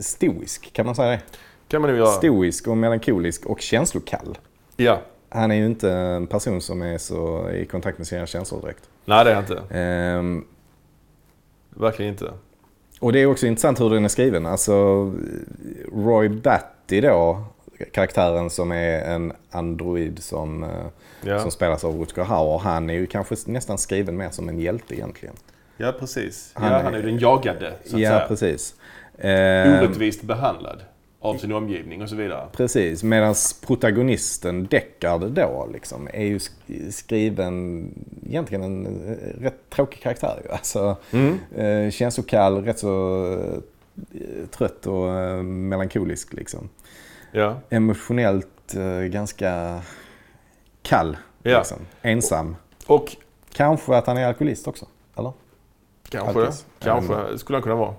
[0.00, 1.20] stoisk, kan man säga det?
[1.68, 2.08] kan man nog göra.
[2.08, 4.38] Stoisk och melankolisk och känslokall.
[4.76, 5.00] Ja.
[5.28, 8.82] Han är ju inte en person som är så i kontakt med sina känslor direkt.
[9.04, 9.78] Nej det är han inte.
[9.78, 10.44] Ehm,
[11.76, 12.32] Verkligen inte.
[13.00, 14.46] och det är också intressant hur den är skriven.
[14.46, 14.72] Alltså
[15.94, 17.44] Roy Batty då,
[17.92, 20.70] karaktären som är en android som, eh,
[21.24, 22.58] Ja, som spelas av Rutger Hauer.
[22.58, 25.34] Han är ju kanske nästan skriven mer som en hjälte egentligen.
[25.76, 26.50] ja precis.
[26.54, 28.24] Han ja, han är ju den jagade så att Ja, säga.
[28.28, 28.74] precis.
[29.18, 30.80] Orättvist behandlad.
[31.24, 32.48] Av sin omgivning och så vidare.
[32.52, 33.34] Precis, medan
[33.66, 37.88] protagonisten Deckard då liksom är ju sk- skriven
[38.26, 40.50] egentligen en eh, rätt tråkig karaktär ju.
[40.52, 41.38] Alltså, Mm.
[41.56, 43.24] eh, känslokall, rätt så
[44.14, 46.68] eh, trött och eh, melankolisk liksom.
[47.32, 47.60] Ja.
[47.70, 49.80] Emotionellt eh, ganska
[50.82, 51.58] kall, Ja.
[51.58, 51.78] liksom.
[52.02, 52.56] ensam.
[52.86, 53.16] Och
[53.54, 55.32] Kanske att han är alkoholist också, eller?
[56.08, 56.66] kanske, Alkis.
[56.78, 57.94] kanske skulle han kunna vara.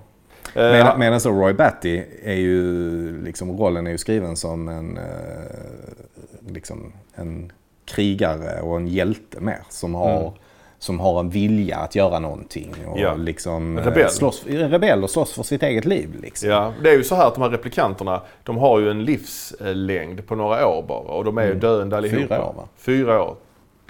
[0.54, 6.52] Eh, medan så Roy Batty är ju, liksom, rollen är ju skriven som en, eh,
[6.52, 7.52] liksom, en
[7.84, 9.58] krigare och en hjälte mer.
[9.68, 10.32] Som har, Mm.
[10.78, 12.74] som har en vilja att göra någonting.
[12.86, 13.14] Och Ja.
[13.14, 14.10] liksom, En eh, rebell.
[14.10, 16.08] Slåss, en rebell och slåss för sitt eget liv.
[16.22, 16.48] Liksom.
[16.48, 20.26] Ja, det är ju så här att de här replikanterna, de har ju en livslängd
[20.26, 22.18] på några år bara och de är ju döende allihopa.
[22.18, 22.28] Mm.
[22.28, 22.68] Fyra år, va?
[22.76, 23.36] Fyra år,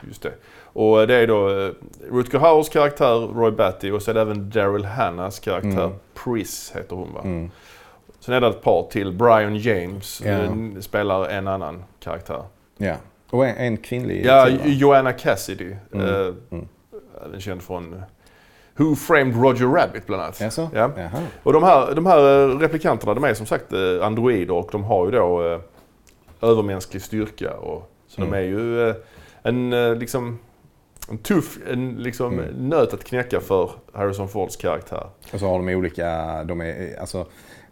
[0.08, 0.32] just det.
[0.76, 1.70] Och det är då eh,
[2.10, 5.92] Rutger Hauers karaktär Roy Batty och så är det även Daryl Hannas karaktär Mm.
[6.24, 7.20] Pris heter hon va.
[7.24, 7.50] Mm.
[8.20, 9.12] Sen är det ett par till.
[9.12, 10.30] Brian James Ja.
[10.32, 12.42] eh, spelar en annan karaktär.
[12.76, 12.94] Ja.
[13.30, 14.80] Och en, en kvinnlig Ja, till?
[14.80, 15.76] Joanna Cassidy.
[15.92, 16.06] Mm.
[16.08, 16.68] eh, Mm.
[17.26, 18.02] Även känd från
[18.76, 20.40] Who Framed Roger Rabbit bland annat.
[20.56, 20.70] Ja.
[20.96, 21.10] Jaha.
[21.42, 22.18] Och de här, de här
[22.50, 25.60] eh, replikanterna de är som sagt eh, androider och de har ju då eh,
[26.50, 27.56] övermänsklig styrka.
[27.56, 28.30] Och, så Mm.
[28.32, 28.94] de är ju eh,
[29.42, 30.38] en, liksom,
[31.10, 32.68] en tuff en, liksom, Mm.
[32.68, 35.06] nöt att knäcka för Harrison Fords karaktär.
[35.32, 37.26] Och så har de olika, de är, alltså,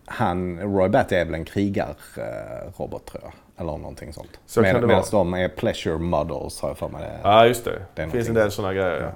[0.07, 3.33] han, Roy Batty är väl en krigarrobot tror jag.
[3.57, 4.41] Eller någonting sånt.
[4.47, 5.03] Så det Medan vara.
[5.11, 7.11] de är pleasure models har jag för mig.
[7.23, 7.83] Ja, just det.
[7.95, 9.01] Det finns en del sådana grejer.
[9.01, 9.07] Ja.
[9.07, 9.13] Ja.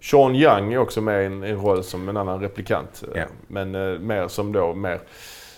[0.00, 3.02] Sean Young är också med i en, en roll som en annan replikant.
[3.14, 3.26] eh, Ja.
[3.46, 5.00] Men eh, mer som då mer,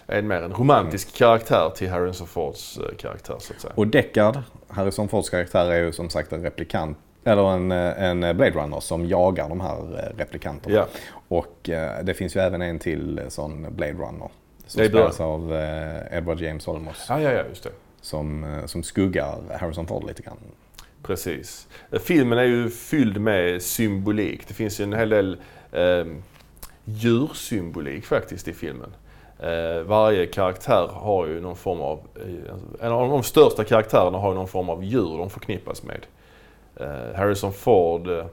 [0.07, 1.16] en, mer en romantisk Mm.
[1.18, 3.73] karaktär till Harrison Fords eh, karaktär så att säga.
[3.77, 6.99] Och Deckard, Harrison Fords karaktär, är ju som sagt en replikant.
[7.29, 10.77] Eller en, en Blade Runner som jagar de här eh, replikanterna.
[10.77, 10.87] Ja.
[11.29, 14.29] Och eh, det finns ju även en till sån Blade Runner.
[14.67, 17.07] Som spelas av eh, Edward James Olmos.
[17.09, 17.71] Ja, ja, ja, just det.
[18.01, 20.37] Som, som skuggar Harrison Ford lite grann.
[21.03, 21.69] Precis.
[22.03, 24.49] Filmen är ju fylld med symbolik.
[24.49, 25.37] Det finns ju en hel del
[25.73, 26.05] eh,
[26.85, 28.95] djursymbolik faktiskt i filmen.
[29.38, 34.29] Eh, varje karaktär har ju någon form av, eh, en av de största karaktärerna har
[34.29, 36.07] ju någon form av djur de förknippas med.
[36.81, 38.25] Eh, Harrison Ford eh,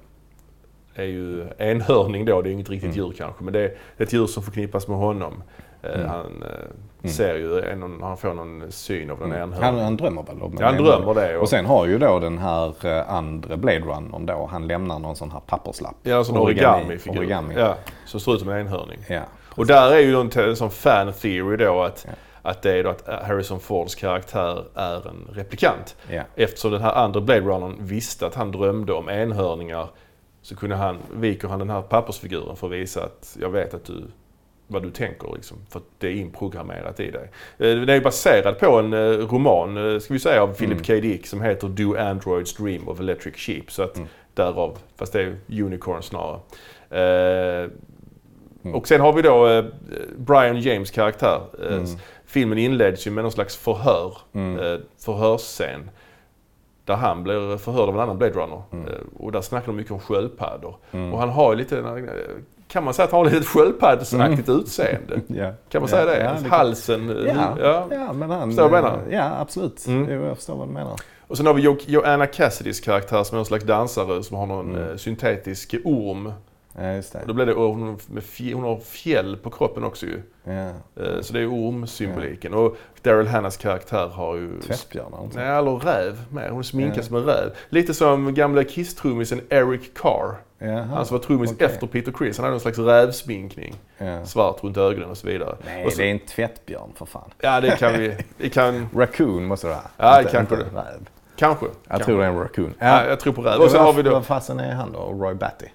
[0.96, 3.06] är ju enhörning då, det är inget riktigt Mm.
[3.06, 5.44] djur kanske, men det är ett djur som förknippas med honom.
[5.84, 6.08] Eh, Mm.
[6.10, 6.50] Han eh,
[7.04, 7.14] Mm.
[7.14, 9.42] ser ju, en, han får någon syn av den Mm.
[9.42, 9.76] enhörningen.
[9.76, 11.38] Han, han drömmer väl om Ja, han en- drömmer det.
[11.38, 15.16] Och sen har ju då den här eh, andra Blade Runnern då, han lämnar någon
[15.16, 15.96] sån här papperslapp.
[16.04, 16.48] Ja, en sån Origami-
[16.86, 17.20] origami-figur.
[17.20, 17.54] origami.
[17.58, 19.00] Ja, som ser ut som en enhörning.
[19.10, 19.22] Ja.
[19.56, 22.14] Och där är ju en, en sån fan theory då att, Ja.
[22.46, 25.96] Att det är då att Harrison Fords karaktär är en replikant.
[26.12, 26.22] Ja.
[26.36, 29.90] Eftersom den här andra Blade Runnern visste att han drömde om enhörningar
[30.42, 33.86] så kunde han, viker han den här pappersfiguren för att visa att jag vet att
[33.86, 34.04] du
[34.68, 37.30] vad du tänker liksom, för att det är inprogrammerat i dig.
[37.58, 40.84] Eh, Den är baserad på en eh, roman, eh, ska vi säga, av Philip Mm.
[40.84, 40.94] K.
[40.94, 43.64] Dick som heter Do Androids Dream of Electric Sheep.
[43.72, 44.08] Så att Mm.
[44.34, 46.40] därav, fast det är Unicorn snarare.
[46.90, 47.70] Eh,
[48.64, 48.76] Mm.
[48.76, 49.66] Och sen har vi då eh,
[50.18, 51.42] Brian James karaktär.
[51.70, 51.86] Eh, Mm.
[52.26, 54.60] Filmen inleds ju med någon slags förhör, Mm.
[54.60, 55.90] eh, förhörsscen.
[56.86, 58.62] Där han blir förhörd av en annan Blade Runner.
[58.72, 58.88] Mm.
[58.88, 60.76] Eh, och där snackar de mycket om sköldpaddor.
[60.92, 61.14] Mm.
[61.14, 61.94] Och han har ju lite, eh,
[62.68, 65.22] kan man säga att han har lite sköldpaddsaktigt utseende?
[65.28, 65.52] Ja.
[65.70, 66.40] Kan man säga det?
[66.44, 67.88] Det Halsen, Ja, ja.
[67.92, 68.50] ja, men han...
[68.50, 69.02] Förstår du vad jag menar?
[69.12, 69.88] Ja, absolut.
[69.88, 70.24] Mm.
[70.24, 71.00] Jag förstår vad du menar.
[71.28, 74.46] Och sen har vi jo- Joanna Cassidys karaktär som är en slags dansare som har
[74.46, 74.98] någon Mm.
[74.98, 76.32] syntetisk orm.
[76.78, 77.20] Ja, just det.
[77.22, 77.54] Och då blir det,
[78.14, 80.22] med hon har fjäll på kroppen också ju.
[80.46, 81.04] Ja.
[81.04, 82.54] Eh, Så det är ormsymboliken.
[82.54, 84.62] Och Daryl Hannas karaktär har ju...
[84.62, 85.30] Tvättbjörnar.
[85.34, 86.50] Nej, eller räv med.
[86.52, 86.64] Hon
[86.96, 87.04] Ja.
[87.04, 87.52] som en räv.
[87.70, 90.36] Lite som gamla Kiss-trummisen Eric Carr.
[90.60, 91.66] Jaha, Han som var trummis okej.
[91.68, 92.38] efter Peter Criss.
[92.38, 93.76] Han hade någon slags rävsminkning.
[93.98, 94.26] Ja.
[94.26, 95.56] Svart runt ögonen och så vidare.
[95.66, 97.30] Nej, och så, det är en tvättbjörn för fan.
[97.40, 98.18] Ja, det kan vi...
[98.38, 98.90] Det kan...
[98.96, 99.84] Raccoon måste det vara.
[99.98, 100.78] Ja, Inte- kanske inte det.
[100.80, 101.10] räv.
[101.36, 101.66] Kanske.
[101.66, 102.06] Jag kanske.
[102.06, 102.74] tror det är en raccoon.
[102.80, 103.62] Ja, jag tror på räv.
[103.62, 104.12] Och sen har vi då...
[104.12, 105.00] Vad fasen är han då?
[105.00, 105.66] Roy Batty?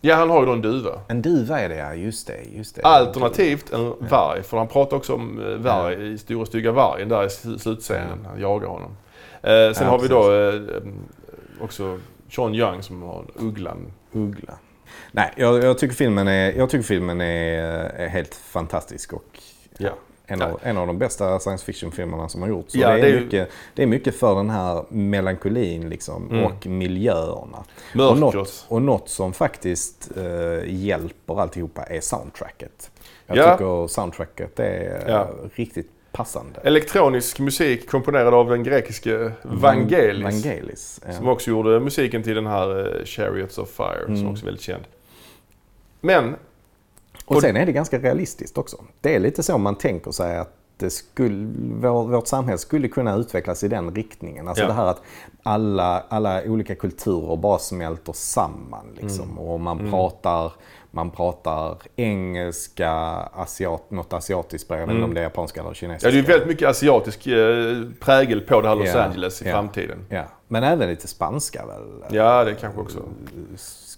[0.00, 1.00] Ja, han har ju då en duva.
[1.08, 2.42] En duva är det ja, just det.
[2.56, 2.82] Just det.
[2.82, 4.42] Alternativt en varg.
[4.42, 8.26] För han pratar också om eh, varg i Stora Stygga Vargen där i sl- slutscenen.
[8.26, 8.90] Han jagar honom.
[9.42, 10.92] Eh, sen Ja, har vi då eh,
[11.64, 11.98] också
[12.30, 13.92] Sean Young som har ugglan.
[14.12, 14.54] Uggla.
[15.12, 17.62] Nej, jag, jag, tycker filmen är, jag tycker filmen är,
[17.96, 19.38] är helt fantastisk och
[19.78, 19.90] Ja.
[20.30, 22.74] En, av, en av de bästa science fiction-filmerna som har gjorts.
[22.74, 26.44] Ja, det, är det mycket, det är mycket för den här melankolin liksom, Mm.
[26.44, 27.64] och miljöerna.
[28.10, 32.90] Och något, och något som faktiskt eh, hjälper alltihopa är soundtracket.
[33.26, 33.52] Jag Ja.
[33.56, 35.28] tycker soundtracket är Ja.
[35.54, 36.60] riktigt passande.
[36.64, 40.22] Elektronisk musik komponerad av den grekiske Vangelis.
[40.44, 41.00] Vangelis.
[41.06, 41.12] Ja.
[41.12, 44.28] Som också gjorde musiken till den här eh, Chariots of Fire som Mm.
[44.30, 44.84] också är väldigt känd.
[46.00, 46.36] Men,
[47.36, 48.76] Och sen är det ganska realistiskt också.
[49.00, 53.14] Det är lite så man tänker sig att det skulle, vår, vårt samhälle skulle kunna
[53.16, 54.48] utvecklas i den riktningen.
[54.48, 54.68] Alltså Ja.
[54.68, 55.02] det här att
[55.42, 58.86] alla, alla olika kulturer bara smälter samman.
[59.00, 59.24] Liksom.
[59.24, 59.38] Mm.
[59.38, 60.52] Och man, pratar,
[60.90, 62.90] man pratar engelska,
[63.32, 66.08] asiat, något asiatiskt språk, vet inte om det är japanska eller kinesiska.
[66.08, 66.16] Mm.
[66.18, 69.44] Ja, det är väldigt mycket asiatisk eh, prägel på det här Los Ja, Angeles i
[69.48, 69.52] ja.
[69.52, 70.06] framtiden.
[70.08, 72.16] Ja, men även lite spanska väl?
[72.16, 72.98] Ja, det kanske också.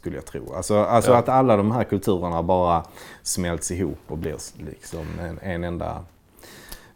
[0.03, 0.53] Skulle jag tro.
[0.55, 1.17] Alltså, alltså Ja.
[1.17, 2.85] att alla de här kulturerna bara
[3.23, 4.37] smälts ihop och blir
[4.71, 6.05] liksom en, en enda...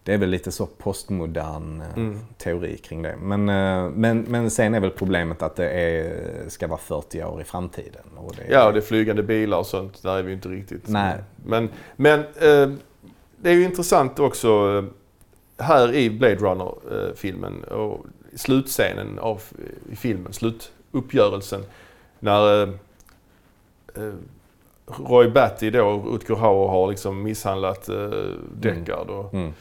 [0.03, 2.19] Det är väl lite så postmodern eh, Mm.
[2.39, 3.17] teori kring det.
[3.23, 7.41] Men, eh, men, men sen är väl problemet att det är, ska vara 40 år
[7.41, 8.03] i framtiden.
[8.17, 10.03] Och det, Ja, och det är flygande bilar och sånt.
[10.03, 10.89] Där är vi ju inte riktigt.
[10.89, 11.15] Nej.
[11.45, 12.71] Men, men eh,
[13.37, 14.85] det är ju intressant också
[15.59, 19.43] här i Blade Runner-filmen och slutscenen av
[19.97, 21.63] filmen, slutuppgörelsen.
[22.19, 22.73] När
[25.09, 28.11] Roy Batty då, Rutger Hauer, har liksom misshandlat eh,
[28.55, 29.53] Deckard och Mm.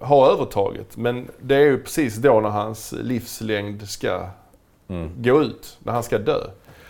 [0.00, 0.96] har övertaget.
[0.96, 4.26] Men det är ju precis då när hans livslängd ska
[4.88, 5.10] Mm.
[5.22, 6.40] gå ut, när han ska dö.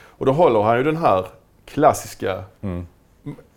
[0.09, 1.27] Och då håller han ju den här
[1.65, 2.87] klassiska Mm.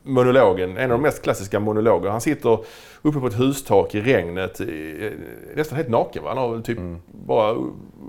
[0.07, 2.09] Monologen, en av de mest klassiska monologer.
[2.09, 2.59] Han sitter
[3.01, 4.61] uppe på ett hustak i regnet,
[5.55, 6.23] nästan helt naken.
[6.23, 6.29] Va?
[6.29, 6.97] Han har typ Mm.
[7.11, 7.55] bara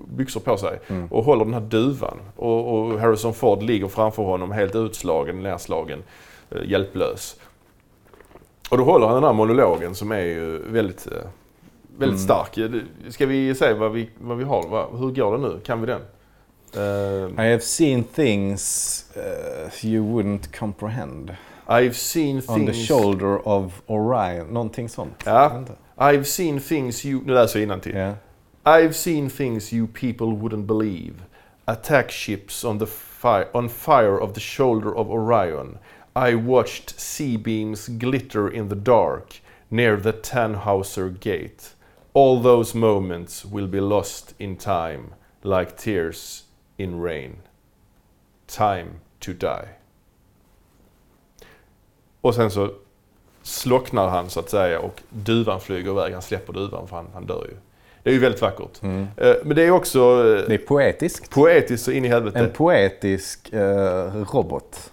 [0.08, 1.06] byxor på sig Mm.
[1.12, 2.18] och håller den här duvan.
[2.36, 6.02] Och, och Harrison Ford ligger framför honom helt utslagen, nedslagen,
[6.50, 7.36] eh, hjälplös.
[8.70, 11.12] Och då håller han den här monologen som är ju väldigt, eh,
[11.98, 12.44] väldigt Mm.
[12.44, 12.58] stark.
[12.58, 12.70] Eh,
[13.10, 14.68] Ska vi se vad vi, vad vi har?
[14.68, 14.86] Va?
[14.92, 15.60] Hur går det nu?
[15.64, 16.00] Kan vi den?
[16.76, 21.34] Eh, I have seen things uh, you wouldn't comprehend.
[21.68, 24.46] I've seen On the shoulder of Orion.
[24.46, 25.22] Någonting sånt.
[25.26, 25.42] Ja.
[25.42, 25.76] Jag vet inte.
[25.96, 27.22] I've seen things you...
[27.24, 27.96] Nu läser jag innantill.
[27.96, 28.14] Ja.
[28.64, 31.14] I've seen things you people wouldn't believe.
[31.64, 35.78] Attack ships on the fire, on fire of the shoulder of Orion.
[36.16, 41.74] I watched sea beams glitter in the dark near the Tannhauser gate.
[42.14, 46.44] All those moments will be lost in time, like tears
[46.78, 47.42] in rain.
[48.46, 49.77] Time to die.
[52.20, 52.70] Och sen så
[53.42, 56.12] slocknar han så att säga och duvan flyger iväg.
[56.12, 57.56] Han släpper duvan för han, han dör ju.
[58.02, 58.82] Det är ju väldigt vackert.
[58.82, 59.06] Mm.
[59.16, 61.30] Eh, Men det är också eh, Det är poetiskt.
[61.30, 62.38] poetiskt så in i helvete.
[62.38, 64.92] En poetisk eh, robot.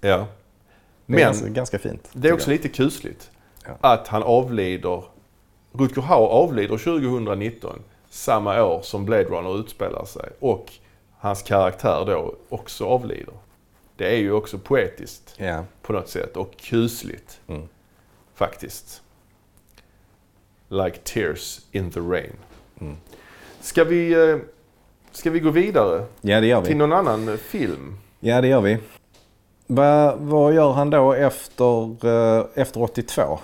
[0.00, 0.26] ja.
[1.08, 2.08] Det är Men ganska, ganska fint.
[2.12, 3.30] det är också tycker lite kusligt
[3.64, 3.72] Ja.
[3.80, 5.02] att han avlider.
[5.72, 10.28] Rutger Hauer avlider 2019, samma år som Blade Runner utspelar sig.
[10.40, 10.72] Och
[11.18, 13.34] hans karaktär då också avlider.
[13.96, 15.34] Det är ju också poetiskt.
[15.36, 15.64] Ja.
[15.82, 17.68] på något sätt och kusligt Mm.
[18.34, 19.02] faktiskt.
[20.68, 22.32] Like tears in the rain.
[22.80, 22.96] Mm.
[23.60, 24.36] Ska vi, eh,
[25.12, 26.78] ska vi gå vidare ja, det gör till vi.
[26.78, 27.98] någon annan eh, film?
[28.20, 28.78] Ja, det gör vi.
[29.66, 32.06] Va, vad gör han då efter,
[32.38, 33.38] eh, efter 82?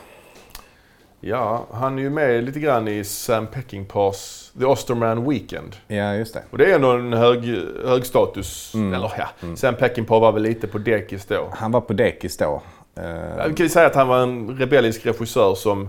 [1.24, 5.76] Ja, han är ju med lite grann i Sam Peckinpahs The Osterman Weekend.
[5.88, 6.42] Ja, just det.
[6.50, 7.44] Och det är ändå en hög,
[7.86, 8.74] hög status.
[8.74, 8.94] Mm.
[8.94, 9.56] Eller ja, Mm.
[9.56, 11.48] Sam Peckinpah var väl lite på dekis då.
[11.54, 12.62] Han var på dekis då.
[12.96, 13.04] Eh,
[13.48, 15.88] Vi kan ju säga att han var en rebellisk regissör som...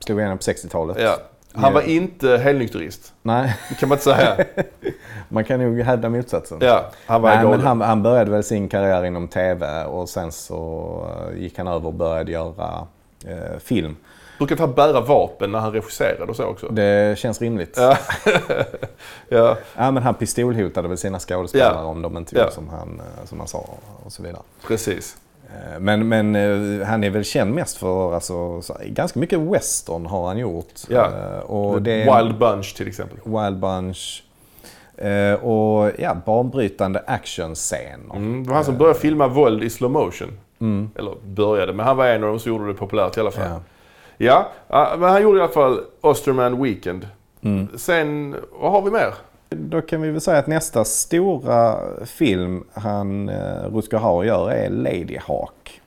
[0.00, 0.96] slog igenom på 60-talet.
[1.00, 1.16] Ja,
[1.52, 3.12] han var inte helnykterist.
[3.22, 4.36] Nej, Det kan man inte säga.
[5.28, 6.58] man kan nog hävda motsatsen.
[6.60, 10.32] Ja, han var Nej, men han, han började väl sin karriär inom TV och sen
[10.32, 12.86] så eh, gick han över och började göra
[13.24, 13.96] eh, film.
[14.38, 16.68] Brukade han bära vapen när han regisserade och så också?
[16.68, 17.74] Det känns rimligt.
[17.76, 17.96] Ja.
[19.28, 21.84] ja, Ja, men han pistolhotade väl sina skådespelare Ja.
[21.84, 23.64] om de inte gjorde som, han, eh, som han sa
[24.04, 24.42] och så vidare.
[24.66, 25.16] precis.
[25.48, 30.06] Eh, Men, men eh, han är väl känd mest för, alltså, så- ganska mycket western
[30.06, 30.72] har han gjort.
[30.88, 31.10] Ja.
[31.40, 33.18] Och det Wild Bunch till exempel.
[33.24, 34.22] Wild Bunch.
[35.42, 38.14] Och ja, banbrytande actionscener.
[38.16, 40.38] Mm, det var han som började filma våld i slow motion.
[40.60, 40.90] Mm.
[40.94, 43.48] Eller började, men han var en av dem som gjorde det populärt i alla fall.
[43.50, 43.60] Ja.
[44.16, 47.08] Ja, men han gjorde i alla fall Osterman Weekend.
[47.42, 47.68] Mm.
[47.76, 49.14] Sen, vad har vi mer?
[49.48, 54.70] Då kan vi väl säga att nästa stora film han, eh, Rutger Hauer gör är
[54.70, 55.80] Lady Hawk.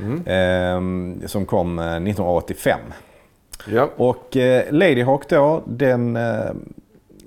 [0.00, 0.26] Mm.
[0.26, 2.78] Eh, som kom eh, 1985.
[3.66, 3.88] Ja.
[3.96, 6.50] Och eh, Lady Hawk då, den, eh,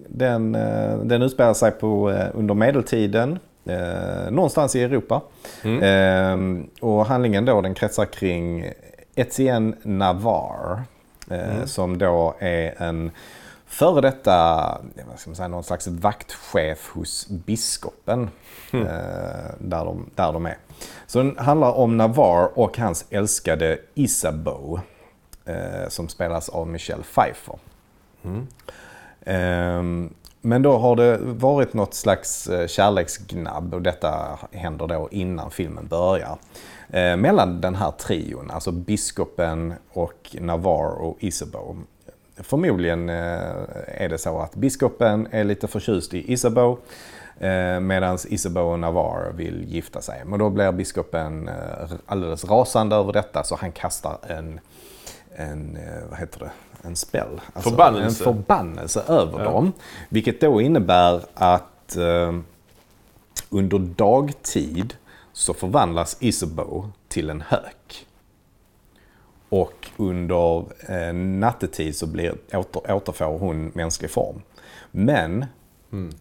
[0.08, 3.40] den, eh, den utspelar sig på, eh, under medeltiden.
[3.66, 5.22] Eh, någonstans i Europa.
[5.64, 5.84] Mm.
[5.84, 8.66] Eh, och handlingen då den kretsar kring
[9.20, 10.84] Etienne Navarre.
[11.30, 11.68] Eh, Mm.
[11.68, 13.12] Som då är en
[13.66, 14.34] före detta,
[15.10, 18.30] vad ska man säga, någon slags vaktchef hos biskopen.
[18.74, 18.88] Mm.
[18.88, 20.58] Eh, där, de, där de är.
[21.08, 24.80] Så den handlar om Navarre och hans älskade Isabeau.
[25.46, 27.60] Eh, som spelas av Michelle Pfeiffer.
[28.24, 28.48] Mm.
[29.26, 35.88] Ehm, men då har det varit något slags kärleksgnabb och detta händer då innan filmen
[35.88, 36.38] börjar.
[36.90, 41.76] Eh, mellan den här trion, alltså biskopen och Navarre och Isabeau.
[42.38, 43.16] Förmodligen eh,
[43.88, 46.78] är det så att biskopen är lite förtjust i Isabeau
[47.40, 50.22] eh, medan Isabeau och Navarre vill gifta sig.
[50.26, 51.56] Men då blir biskopen eh,
[52.06, 54.60] alldeles rasande över detta så han kastar en,
[55.36, 56.52] en eh, vad heter det?
[56.88, 57.42] en spell.
[57.54, 58.24] Alltså Förbannelse.
[58.24, 59.44] En förbannelse över Ja.
[59.52, 59.74] dem.
[60.10, 62.34] Vilket då innebär att eh,
[63.50, 64.94] under dagtid
[65.40, 68.06] så förvandlas Isabeau till en hök.
[69.50, 70.58] Och under
[70.90, 74.42] eh, nattetid så blir, åter, återfår hon mänsklig form.
[74.92, 75.46] Men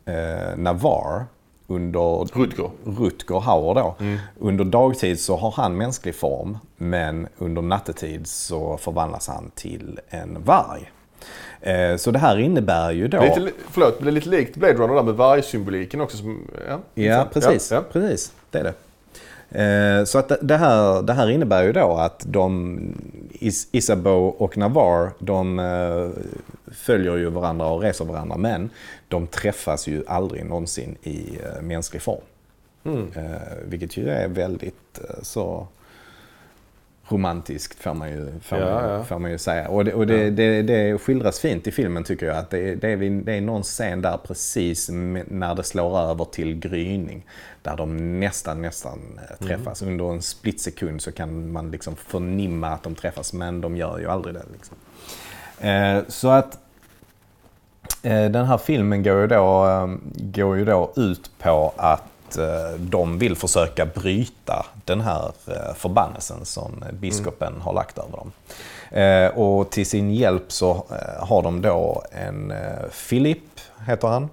[0.04, 1.24] eh, Navarre
[1.66, 2.70] under Rutger.
[2.84, 3.94] Rutger Hauer då.
[4.38, 10.42] Under dagtid så har han mänsklig form men under nattetid så förvandlas han till en
[10.44, 10.92] varg.
[11.60, 13.22] Eh, Så det här innebär ju då...
[13.22, 16.16] Lite, li- förlåt, det är lite likt Blade Runner där med vargsymboliken också.
[16.16, 17.70] Som, ja, Ja, precis.
[17.70, 17.82] Ja, ja.
[17.92, 18.32] precis.
[18.50, 18.74] Det är det.
[19.50, 22.78] Eh, Så att det- här, det här innebär ju då att de,
[23.32, 26.08] Is- Isabeau och Navarre, de eh,
[26.72, 28.70] följer ju varandra och reser varandra men
[29.08, 32.20] de träffas ju aldrig någonsin i eh, mänsklig form.
[32.84, 33.06] Mm.
[33.64, 35.66] Vilket ju är väldigt så
[37.08, 39.04] romantiskt får man ju, får Ja, man, ja.
[39.04, 39.68] Får man ju säga.
[39.68, 42.36] Och, det, och det, det, det skildras fint i filmen tycker jag.
[42.36, 46.58] Att det, det, är, det är någon scen där precis när det slår över till
[46.58, 47.26] gryning.
[47.62, 49.82] Där de nästan, nästan eh, träffas.
[49.82, 53.98] Under en split sekund så kan man liksom förnimma att de träffas men de gör
[53.98, 54.44] ju aldrig det.
[54.52, 54.76] Liksom.
[55.60, 56.58] Eh, så att
[58.02, 59.66] Eh, Den här filmen går ju då,
[60.14, 62.02] går ju då ut på att
[62.36, 68.32] eh, de vill försöka bryta den här eh, förbannelsen som biskopen har lagt över dem.
[68.90, 70.86] Eh, Och till sin hjälp så
[71.18, 72.52] har de då en
[73.08, 73.38] Philip,
[73.86, 74.28] heter han,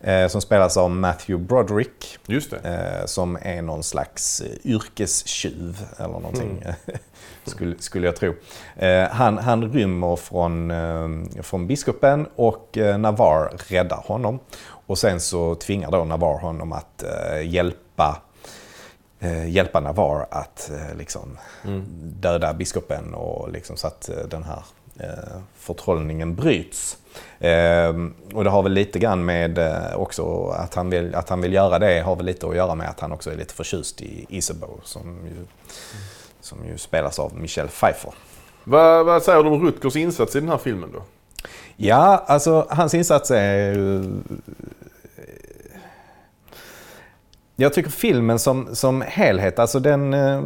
[0.00, 2.18] eh, som spelas av Matthew Broderick.
[2.26, 3.02] Just det.
[3.06, 6.64] Som är någon slags yrkestjuv eller någonting,
[7.44, 8.34] skulle, skulle jag tro.
[9.10, 10.72] Han, han rymmer från,
[11.42, 14.38] från biskopen och Navarre räddar honom.
[14.86, 18.22] Och sen så tvingar då Navarre honom att eh, hjälpa
[19.20, 21.38] eh, hjälpa Navarre att eh, liksom,
[22.02, 24.62] döda biskopen och liksom, så att eh, den här
[25.00, 26.98] eh, förtrollningen bryts.
[27.38, 27.92] Eh,
[28.34, 31.52] och det har väl lite grann med eh, också att han, vill, att han vill
[31.52, 34.26] göra det har väl lite att göra med att han också är lite förtjust i
[34.28, 35.46] Isabeau som ju,
[36.40, 38.14] som ju spelas av Michelle Pfeiffer.
[38.64, 41.02] Vad, vad säger du om Rutgers insats i den här filmen då?
[41.76, 44.04] Ja, alltså hans insats är ju...
[47.56, 50.42] Jag tycker filmen som, som helhet, alltså den, eh,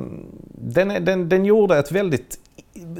[0.48, 2.38] den, den, den gjorde ett väldigt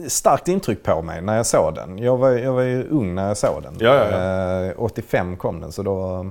[0.06, 1.98] starkt intryck på mig när jag såg den.
[1.98, 3.76] Jag var, jag var ju ung när jag såg den.
[3.78, 4.64] Ja, ja, ja.
[4.64, 6.26] Eh, 85 kom den, så då,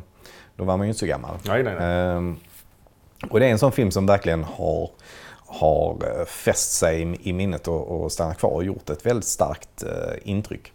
[0.55, 1.35] då var man ju inte så gammal.
[1.47, 1.99] Nej, nej, nej.
[1.99, 2.35] Ehm,
[3.29, 4.89] och det är en sån film som verkligen har,
[5.47, 9.83] har eh, fäst sig i- minnet och, och stannat kvar och gjort ett väldigt starkt
[9.83, 9.89] eh,
[10.31, 10.71] intryck.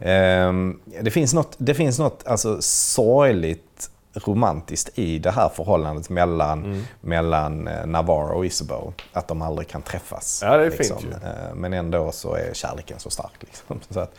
[0.00, 3.90] Ehm, det finns något, det finns något alltså, sorgligt
[4.26, 8.92] romantiskt i det här förhållandet mellan, mellan eh, Navarre och Isabeau.
[9.12, 10.40] Att de aldrig kan träffas.
[10.44, 11.10] Ja, det är fint ju.
[11.28, 13.32] Eh, Men ändå så är kärleken så stark.
[13.40, 13.80] Liksom.
[13.90, 14.12] Så att,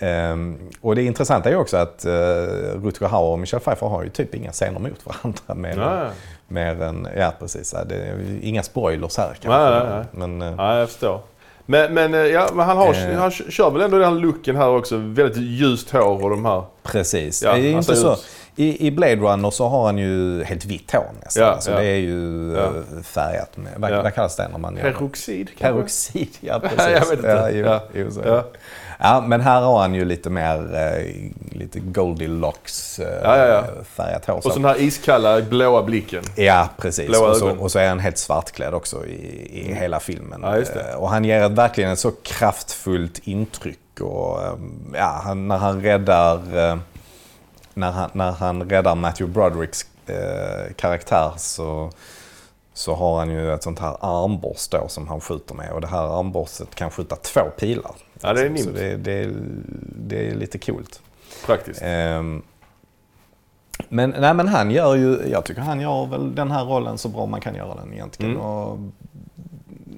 [0.00, 2.10] ehm, och det intressanta är också att uh,
[2.82, 5.68] Rutger Hauer och Michelle Pfeiffer har ju typ inga scener mot varandra.
[5.84, 6.10] Ja, ja.
[6.50, 7.74] Mer än, ja precis.
[7.86, 9.48] Det är inga spoilers här kanske.
[9.48, 10.28] Nej, nej, nej.
[10.28, 11.20] Men, eh, Ja, jag förstår.
[11.66, 13.18] Men, men, eh, ja, men han, har, Eh.
[13.18, 14.96] han kör väl ändå den här looken här också.
[14.96, 16.62] Väldigt ljust hår och de här...
[16.82, 17.42] Precis.
[17.42, 18.16] Ja, det är inte så.
[18.56, 21.42] I, I Blade Runner så har han ju helt vitt hår nästan.
[21.42, 21.76] Ja, så ja.
[21.78, 22.64] det är ju Ja.
[22.64, 24.02] eh, färgat med, vad, Ja.
[24.02, 25.50] vad kallas det när man gör Peroxid?
[25.60, 26.78] Peroxid, ja precis.
[26.78, 27.28] jag vet inte.
[27.28, 27.80] Ja, jo, Ja.
[27.94, 28.42] jo, så.
[29.02, 29.20] Ja.
[29.20, 33.46] Men här har han ju lite mer eh, lite Goldilocks eh, Ja, ja,
[33.96, 34.20] ja.
[34.26, 34.36] hår.
[34.36, 34.48] Och så.
[34.48, 36.22] den här iskalla blåa blicken.
[36.36, 37.08] Ja, precis.
[37.08, 37.58] Blåa Och så, ögon.
[37.58, 40.44] och så är han helt svartklädd också i, i hela filmen.
[40.44, 44.00] Eh, Och han ger ett, verkligen ett så kraftfullt intryck.
[44.00, 44.52] Och, eh,
[44.94, 46.34] ja, han, när han räddar
[46.70, 46.76] eh,
[47.74, 51.90] när han, när han räddar Matthew Brodericks eh, karaktär så,
[52.74, 55.72] så har han ju ett sånt här armborst då som han skjuter med.
[55.72, 57.92] Och det här armborstet kan skjuta två pilar.
[58.22, 58.76] Ja, det är så nimt.
[58.76, 59.30] det, det,
[60.08, 61.02] det är lite coolt.
[61.46, 61.80] Praktiskt.
[61.84, 62.42] Ehm,
[63.88, 67.08] men, nej, men han gör ju, jag tycker han gör väl den här rollen så
[67.08, 68.32] bra man kan göra den egentligen.
[68.32, 68.42] Mm.
[68.46, 68.78] Och,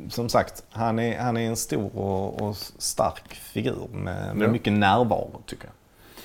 [0.09, 4.53] som sagt, han är, han är en stor och, och stark figur med, med Ja.
[4.53, 5.73] mycket närvaro tycker jag.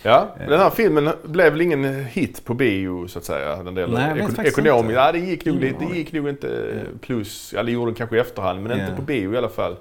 [0.03, 3.63] Ja, den här filmen blev väl ingen hit på bio så att säga?
[3.63, 3.93] Den delen.
[3.95, 4.95] Nej, jag vet Eko- faktiskt ekonomiskt.
[4.95, 7.53] Ja, det gick nog, det gick nog inte plus.
[7.55, 8.83] Ja, det gjorde den kanske i efterhand, men Ja.
[8.83, 9.75] inte på bio i alla fall.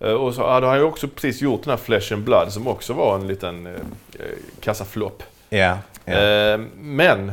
[0.00, 2.68] Eh, Och så hade han ju också precis gjort den här Flesh and Blood som
[2.68, 4.26] också var en liten eh, eh,
[4.60, 5.22] kassaflopp.
[5.48, 6.12] Ja, ja.
[6.12, 7.32] Eh, men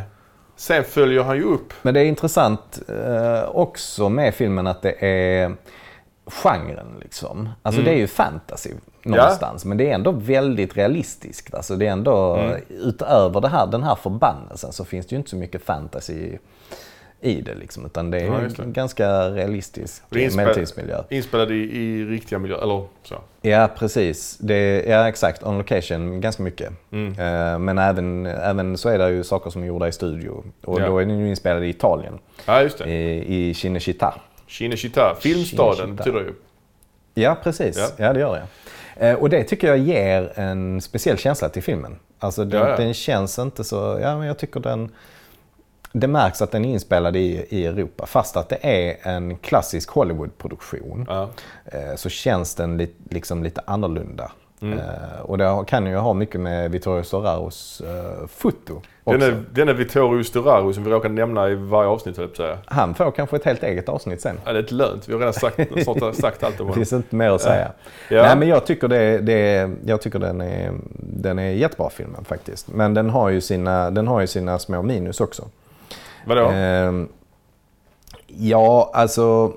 [0.55, 1.73] sen följer han ju upp.
[1.81, 5.55] Men det är intressant eh, också med filmen att det är
[6.25, 7.49] genren liksom.
[7.61, 8.69] Alltså det är ju fantasy
[9.03, 9.65] någonstans.
[9.65, 11.53] Men det är ändå väldigt realistiskt.
[11.53, 15.29] Alltså det är ändå, utöver det här, den här förbannelsen så finns det ju inte
[15.29, 16.37] så mycket fantasy
[17.21, 17.85] i det liksom.
[17.85, 18.59] Utan det är Ja, det.
[18.63, 21.03] en ganska realistisk medeltidsmiljö.
[21.09, 23.15] Inspelad i, i riktiga miljöer, eller så.
[23.41, 24.37] Ja, precis.
[24.37, 25.43] Det, ja, exakt.
[25.43, 26.71] On location, ganska mycket.
[26.91, 27.07] Mm.
[27.11, 30.43] Eh, men även, även så är det ju saker som är gjorda i studio.
[30.65, 30.85] Och Ja.
[30.87, 32.89] då är den ju inspelad i Italien, Ja, just det.
[32.89, 34.13] i, i Cinecittà.
[34.47, 36.03] Cinecittà, filmstaden Cinecittà.
[36.03, 36.33] betyder ju.
[37.23, 37.77] Ja, precis.
[37.77, 38.05] Ja.
[38.05, 38.13] Ja.
[38.13, 38.33] det gör
[38.95, 39.09] det.
[39.09, 41.95] Eh, och det tycker jag ger en speciell känsla till filmen.
[42.19, 42.77] Alltså den, Ja, ja.
[42.77, 43.99] den känns inte så...
[44.01, 44.91] Ja, men jag tycker den...
[45.99, 48.05] Det märks att den är inspelad i, i Europa.
[48.05, 51.05] Fast att det är en klassisk Hollywood-produktion.
[51.09, 51.29] Ja.
[51.65, 54.31] eh, Så känns den li, liksom lite annorlunda.
[54.61, 54.79] Mm.
[54.79, 59.17] Eh, Och det kan ju ha mycket med Vittorio Storaros eh, foto också.
[59.19, 62.57] Den är, den är Vittorio Storaro som vi råkar nämna i varje avsnitt, höll säga.
[62.65, 64.39] Han får kanske ett helt eget avsnitt sen.
[64.45, 65.09] Ja, det är ett lönt.
[65.09, 66.73] Vi har redan sagt, snart sagt allt om Det honom.
[66.73, 67.71] finns inte mer att säga.
[68.09, 68.21] Ja.
[68.21, 72.67] Nej, men jag tycker, det, det, jag tycker den, är, den är jättebra filmen faktiskt.
[72.73, 75.45] Men den har ju sina, den har ju sina små minus också.
[76.27, 76.45] Vadå?
[76.49, 77.07] Ehm,
[78.27, 79.53] ja, alltså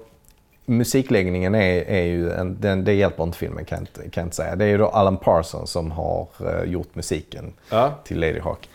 [0.64, 4.26] musikläggningen är, är ju, en, den, det hjälper inte filmen kan jag inte, kan jag
[4.26, 4.56] inte säga.
[4.56, 7.92] Det är ju då Alan Parsons som har eh, gjort musiken Ja.
[8.04, 8.68] till Lady Hawk.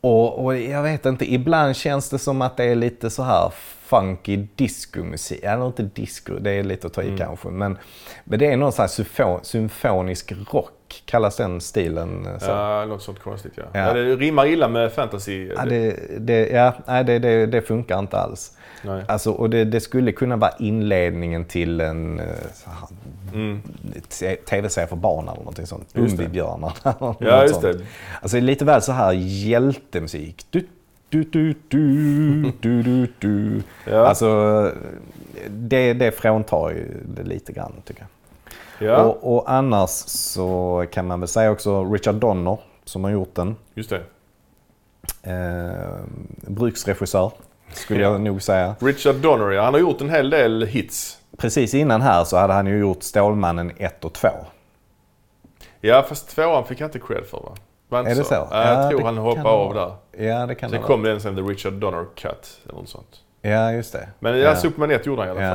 [0.00, 3.52] Och, och jag vet inte, ibland känns det som att det är lite så här
[3.94, 5.42] funky discomusik.
[5.42, 7.18] Eller inte disco, det är lite att ta i Mm.
[7.18, 7.48] kanske.
[7.48, 7.78] Men,
[8.24, 12.50] men det är någon sån här symfo- symfonisk rock, kallas den stilen eh, så?
[12.50, 13.62] Ja, något sånt konstigt ja.
[13.72, 13.80] Ja.
[13.86, 13.92] ja.
[13.92, 15.48] det rimmar illa med fantasy.
[15.56, 18.52] Ja, det, det, ja, nej, det, det, det funkar inte alls.
[18.82, 19.02] Nej.
[19.08, 22.26] Alltså, och det, det skulle kunna vara inledningen till en eh,
[23.34, 23.62] Mm.
[24.48, 25.88] tv-serie för barn eller någonting sånt.
[25.94, 26.72] Umbibjörnar
[27.20, 27.62] Ja, just sånt.
[27.78, 27.78] det.
[28.22, 30.46] Alltså lite väl så här hjältemusik.
[30.50, 30.66] Du,
[31.22, 33.62] du, du, du, du, du, du.
[33.90, 34.06] Ja.
[34.06, 34.72] Alltså
[35.48, 38.00] det, det fråntar ju det lite grann tycker
[38.78, 38.88] jag.
[38.88, 43.34] Ja, Och, och annars så kan man väl säga också Richard Donner som har gjort
[43.34, 43.56] den.
[43.74, 44.00] just det.
[45.22, 46.04] Eh,
[46.46, 47.32] bruksregissör
[47.72, 48.10] skulle Ja.
[48.12, 48.74] jag nog säga.
[48.80, 49.62] Richard Donner, ja.
[49.64, 51.18] Han har gjort en hel del hits.
[51.38, 54.28] Precis innan här så hade han ju gjort Stålmannen 1 och 2.
[55.80, 57.54] Ja, fast tvåan fick jag inte cred för va?
[57.88, 58.34] Var Är det så?
[58.34, 60.24] Ja, jag Ja, tror han hoppade av där.
[60.26, 63.20] Ja, det kan Sen det kom den sen The Richard Donner Cut eller något sånt.
[63.42, 64.08] Ja, just det.
[64.18, 65.50] Men ja, Superman 1 gjorde han i alla Ja.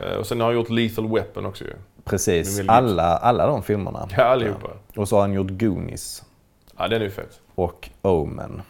[0.00, 0.10] fall.
[0.12, 1.72] Eh, Och sen har han gjort Lethal Weapon också ju.
[2.04, 2.68] Precis.
[2.68, 4.08] Alla, alla de filmerna.
[4.16, 4.68] Ja, allihopa.
[4.96, 6.22] Och så har han gjort Goonies
[6.78, 7.40] Ja, den är ju fet.
[7.54, 8.62] och Omen.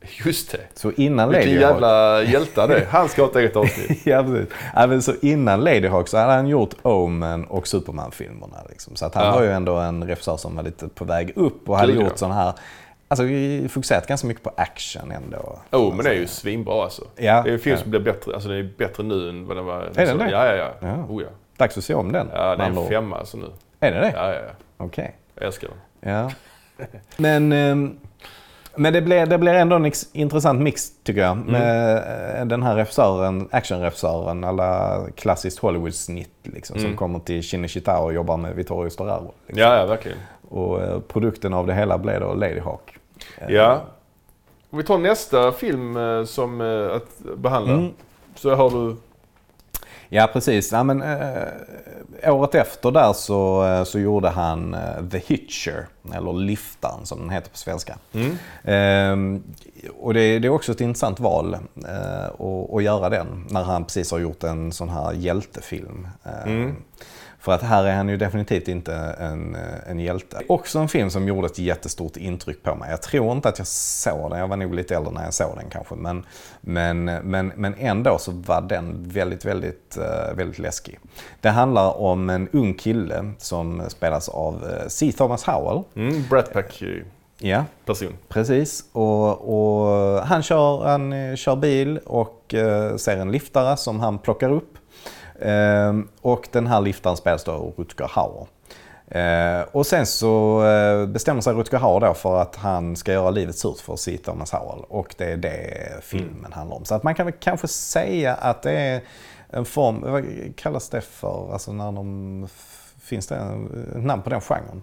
[0.24, 0.60] Just det.
[0.74, 1.72] Så innan Vilken Lady Hawk...
[1.74, 2.86] jävla hjälte det.
[2.90, 4.00] Han ska ha ett eget avsnitt.
[4.06, 4.48] ja, precis.
[4.74, 8.56] Men så innan Lady Hawk så hade han gjort Omen och Superman-filmerna.
[8.68, 8.96] Liksom.
[8.96, 9.32] Så att han Ja.
[9.32, 12.30] var ju ändå en regissör som var lite på väg upp och hade gjort sån
[12.32, 12.52] här...
[13.10, 15.58] Alltså vi fokuserat ganska mycket på action ändå.
[15.72, 17.02] Oh, men det är ju svinbra alltså.
[17.16, 17.42] Ja.
[17.42, 17.82] Det är en film Ja.
[17.82, 19.80] som blir bättre, alltså den är bättre nu än vad den var.
[19.96, 20.30] Är den det?
[20.30, 20.70] Ja, ja, ja.
[20.80, 20.94] Ja.
[21.08, 21.28] Oh, ja.
[21.56, 22.28] Dags att se om den.
[22.34, 23.46] ja det är en femma alltså nu.
[23.80, 24.12] Är det det?
[24.16, 24.52] Ja, ja, ja.
[24.76, 25.16] Okej.
[25.34, 25.68] Jag älskar
[26.00, 26.12] den.
[26.12, 26.30] Ja.
[27.16, 27.98] Men, ehm,
[28.78, 31.36] men det, blir, det blir ändå en intressant mix tycker jag.
[31.36, 31.96] Med
[32.40, 38.36] eh, den här regissören, actionregissören, alla klassiskt Hollywood-snitt liksom, som kommer till Cinecittà och jobbar
[38.36, 39.34] med Vittorio Storaro.
[39.46, 39.62] Liksom.
[39.62, 40.18] Ja, ja, verkligen.
[40.48, 42.96] Och eh, produkten av det hela blev då Lady Hawk.
[43.38, 43.82] Eh, Ja.
[44.70, 47.72] Om vi tar nästa film eh, som eh, att behandla.
[47.72, 47.92] Mm.
[48.34, 48.96] Så har du...
[50.08, 50.72] Ja, precis.
[50.72, 56.32] Ja, men, eh, året efter där så, eh, så gjorde han eh, The Hitcher, eller
[56.32, 57.98] Liftaren som den heter på svenska.
[58.64, 59.16] Eh,
[59.98, 61.54] och det, det är också ett intressant val
[61.88, 66.08] eh, att, att göra den när han precis har gjort en sån här hjältefilm.
[66.24, 66.52] Eh,
[67.40, 70.40] För att här är han ju definitivt inte en, eh, en hjälte.
[70.48, 72.90] Också en film som gjorde ett jättestort intryck på mig.
[72.90, 75.56] Jag tror inte att jag såg den, jag var nog lite äldre när jag såg
[75.56, 75.94] den kanske.
[75.94, 76.26] Men,
[76.60, 80.98] men, men, men ändå så var den väldigt, väldigt, eh, väldigt läskig.
[81.40, 85.12] Det handlar om en ung kille som spelas av eh, C.
[85.16, 85.82] Thomas Howell.
[85.96, 87.04] Mm, Brat Pack-person.
[87.40, 87.64] Ja,
[88.28, 88.84] Precis.
[88.92, 92.54] Och, och han, kör, han kör bil och
[92.96, 94.77] ser en liftare som han plockar upp.
[95.42, 98.46] Ehm, och den här liftaren spelas då av Rutger Hauer.
[99.10, 103.30] Eh, och sen så eh, bestämmer sig Rutger Hauer då för att han ska göra
[103.30, 104.18] livet surt för C.
[104.24, 104.84] Thomas Howell.
[104.88, 106.84] Och det är det filmen handlar om.
[106.84, 109.00] Så att man kan väl kanske säga att det är
[109.50, 110.24] en form, vad
[110.56, 111.52] kallas det för?
[111.52, 112.48] Alltså när de,
[113.02, 114.82] finns det en- ett namn på den genren?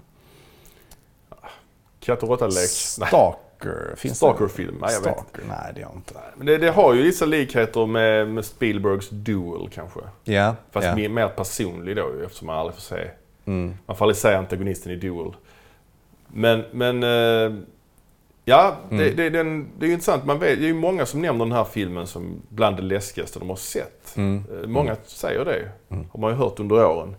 [2.00, 2.70] Katt och råtta-lek.
[3.00, 3.10] Nej.
[3.60, 3.96] Stalker.
[3.96, 4.18] Finns det?
[4.18, 4.78] Stalker-film?
[4.82, 5.42] Nej, jag vet Stalker?
[5.48, 6.14] Nej, det jag inte.
[6.38, 10.00] Men det, det har ju vissa likheter med, med Spielbergs Duel kanske.
[10.24, 10.96] Ja, Fast ja.
[10.96, 13.08] mer, mer personlig då ju, eftersom man aldrig får se.
[13.46, 13.74] Mm.
[13.86, 15.32] Man får aldrig se antagonisten i Duel.
[16.28, 17.60] Men, men eh,
[18.48, 19.16] Ja, det, Mm.
[19.16, 20.26] det, den, det är ju intressant.
[20.26, 23.40] Man vet, det är ju många som nämner den här filmen som bland det läskigaste
[23.40, 24.18] de har sett.
[24.18, 24.44] Mm.
[24.62, 26.08] Eh, Många säger det, Mm.
[26.12, 27.16] har man ju hört under åren.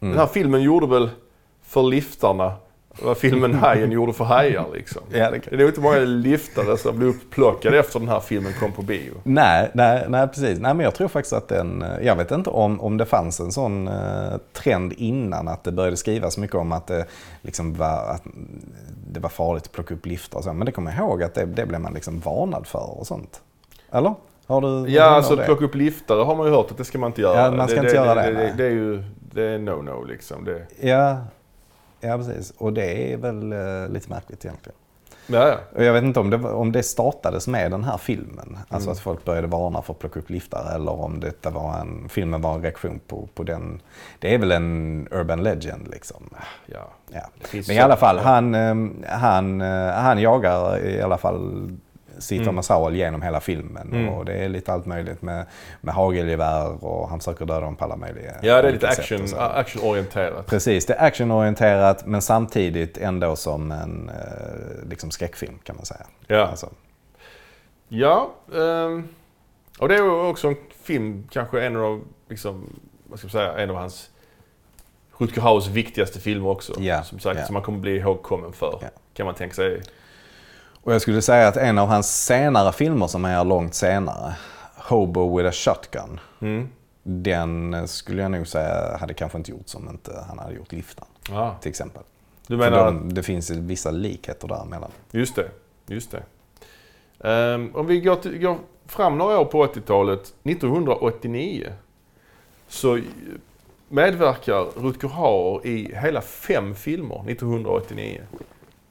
[0.00, 0.10] Mm.
[0.12, 1.10] Den här filmen gjorde väl
[1.62, 2.52] för liftarna
[3.02, 5.02] vad filmen Hajen gjorde för hajar liksom.
[5.12, 8.20] Ja, det kan- Det är nog inte många liftare som blev upplockade efter den här
[8.20, 9.12] filmen kom på bio.
[9.24, 10.58] Nej, nej, nej, precis.
[10.58, 11.82] Nej, men jag tror faktiskt att den...
[11.82, 13.94] eh, Jag vet inte om, om det fanns en sån eh,
[14.52, 17.04] trend innan att det började skrivas mycket om att det,
[17.42, 18.22] liksom var, att
[19.12, 20.52] det var farligt att plocka upp liftar och så.
[20.52, 23.40] Men det kommer jag ihåg att det, det blev man liksom varnad för och sånt.
[23.92, 24.14] Eller?
[24.46, 25.44] Har du Ja, alltså det?
[25.44, 27.44] plocka upp liftare har man ju hört att det ska man inte göra.
[27.44, 30.44] Ja, man ska inte göra det, Det, det, det är ju det är no-no liksom.
[30.44, 31.16] Det, Ja,
[32.00, 32.52] ja, precis.
[32.58, 34.76] Och det är väl eh, lite märkligt egentligen.
[35.26, 35.56] ja, ja.
[35.74, 38.58] Och jag vet inte om det, om det startades med den här filmen.
[38.68, 38.92] Alltså Mm.
[38.92, 42.42] att folk började varna för att plocka upp liftar eller om detta var en, filmen
[42.42, 43.80] var en reaktion på, på den.
[44.18, 46.30] Det är väl en urban legend liksom.
[46.66, 46.90] ja.
[47.12, 47.20] Ja.
[47.52, 48.74] Men i alla fall, han, eh,
[49.18, 51.70] han, eh, han jagar i alla fall
[52.18, 52.54] Sita Mm.
[52.54, 53.92] Masawal genom hela filmen.
[53.92, 54.08] Mm.
[54.08, 55.46] Och det är lite allt möjligt med,
[55.80, 59.26] med hagelgevär och han försöker döda dem på alla möjliga Ja, det är lite action,
[59.38, 60.46] actionorienterat.
[60.46, 66.06] Precis, det är actionorienterat men samtidigt ändå som en eh, liksom skräckfilm kan man säga.
[66.26, 66.46] Ja.
[66.46, 66.68] Alltså,
[67.88, 69.08] Ja, ehm,
[69.78, 73.70] och det är också en film, kanske en av, liksom, vad ska jag säga, en
[73.70, 74.10] av hans
[75.18, 76.72] Rutger Hauers viktigaste filmer också.
[76.80, 77.46] Ja, Som sagt, ja.
[77.46, 78.78] som man kommer bli ihågkommen för.
[78.82, 78.88] Ja.
[79.14, 79.80] Kan man tänka sig.
[80.88, 84.34] Och jag skulle säga att en av hans senare filmer som är långt senare,
[84.76, 86.68] Hobo with a Shotgun, Mm.
[87.02, 91.06] den skulle jag nog säga hade kanske inte gjorts om inte han hade gjort Liftan
[91.30, 91.56] Ja.
[91.60, 92.02] till exempel.
[92.46, 94.90] Du menar, de, det finns vissa likheter däremellan.
[95.10, 95.50] just det,
[95.86, 96.22] just det.
[97.28, 101.72] Ehm, om vi går, till, går fram några år på 80-talet, 1989,
[102.68, 103.00] så
[103.88, 108.20] medverkar Rutger Hauer i hela fem filmer 1989.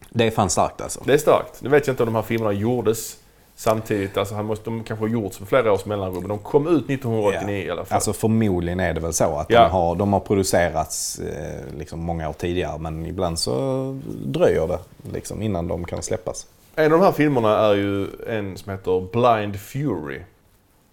[0.10, 1.01] Det är fan starkt alltså.
[1.05, 1.62] Det är starkt.
[1.62, 3.18] Nu vet jag inte om de här filmerna gjordes
[3.55, 4.18] samtidigt.
[4.18, 6.20] Alltså han måste, de kanske har gjorts med flera års mellanrum.
[6.20, 7.95] Men de kom ut 1989 i alla fall.
[7.95, 9.62] Alltså förmodligen är det väl så att Ja.
[9.64, 14.80] de, har, de har producerats eh, liksom många år tidigare men ibland så dröjer det
[15.14, 16.47] liksom innan de kan släppas.
[16.76, 20.20] En av de här filmerna är ju en som heter Blind Fury.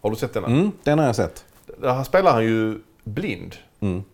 [0.03, 0.45] Har du sett den?
[0.45, 1.45] Mm, den har jag sett.
[1.79, 3.57] Där spelar han ju blind.
[3.81, 4.05] Mm.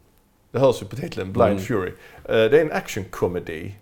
[0.53, 1.63] Det hörs ju på titeln, Blind Mm.
[1.63, 1.89] Fury.
[2.25, 3.75] Eh, Det är en actionkomedi.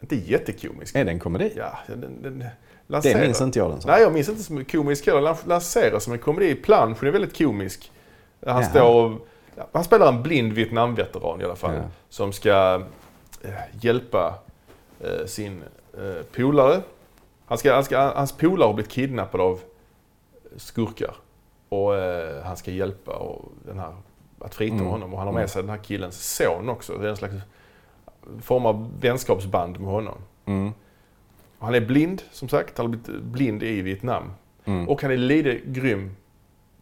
[0.00, 0.94] Inte jättekomisk.
[0.96, 1.52] Är det en komedi?
[1.56, 2.50] Ja, den, den, den det
[2.86, 3.90] lanserar- minns inte jag den som.
[3.90, 5.20] Nej, jag minns inte som komisk heller.
[5.22, 6.54] Den lanseras som en komedi.
[6.54, 7.92] Planschen är väldigt komisk.
[8.46, 8.70] Han, Jaha.
[8.70, 9.26] står och,
[9.72, 11.74] han spelar en blind Vietnamveteran i alla fall.
[11.74, 11.82] Ja.
[12.08, 12.82] Som ska
[13.42, 14.34] eh, hjälpa
[15.00, 15.62] eh, sin
[15.98, 16.80] eh, polare.
[17.46, 19.60] Han ska, han ska, hans polare har blivit kidnappad av
[20.56, 21.14] skurkar.
[21.68, 23.94] Och eh, han ska hjälpa och den här,
[24.38, 24.86] att frita Mm.
[24.86, 25.12] honom.
[25.12, 25.48] Och han har med Mm.
[25.48, 26.98] sig den här killens son också.
[26.98, 27.34] Det är en slags
[28.42, 30.18] form av vänskapsband med honom.
[30.46, 30.72] Mm.
[31.58, 32.78] Han är blind, som sagt.
[32.78, 34.32] Han har blivit blind i Vietnam.
[34.64, 34.88] Mm.
[34.88, 36.16] Och han är lite grym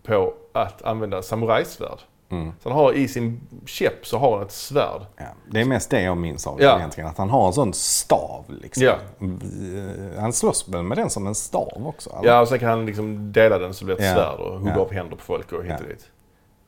[0.03, 1.99] på att använda samurajsvärd.
[2.30, 2.53] Mm.
[2.62, 5.03] Så han har i sin käpp så har han ett svärd.
[5.16, 6.76] Ja, det är mest det jag minns av Ja.
[6.78, 7.11] egentligen.
[7.11, 8.82] Att han har en sån stav liksom.
[8.84, 8.93] Ja.
[9.20, 12.11] Eh, Han slåss väl med den som en stav också?
[12.11, 12.28] eller?
[12.30, 14.14] Ja, och sen kan han liksom dela den så det blir ett Ja.
[14.14, 14.82] svärd och hugga Ja.
[14.82, 15.89] upp händer på folk och hit och Ja.
[15.89, 16.11] dit.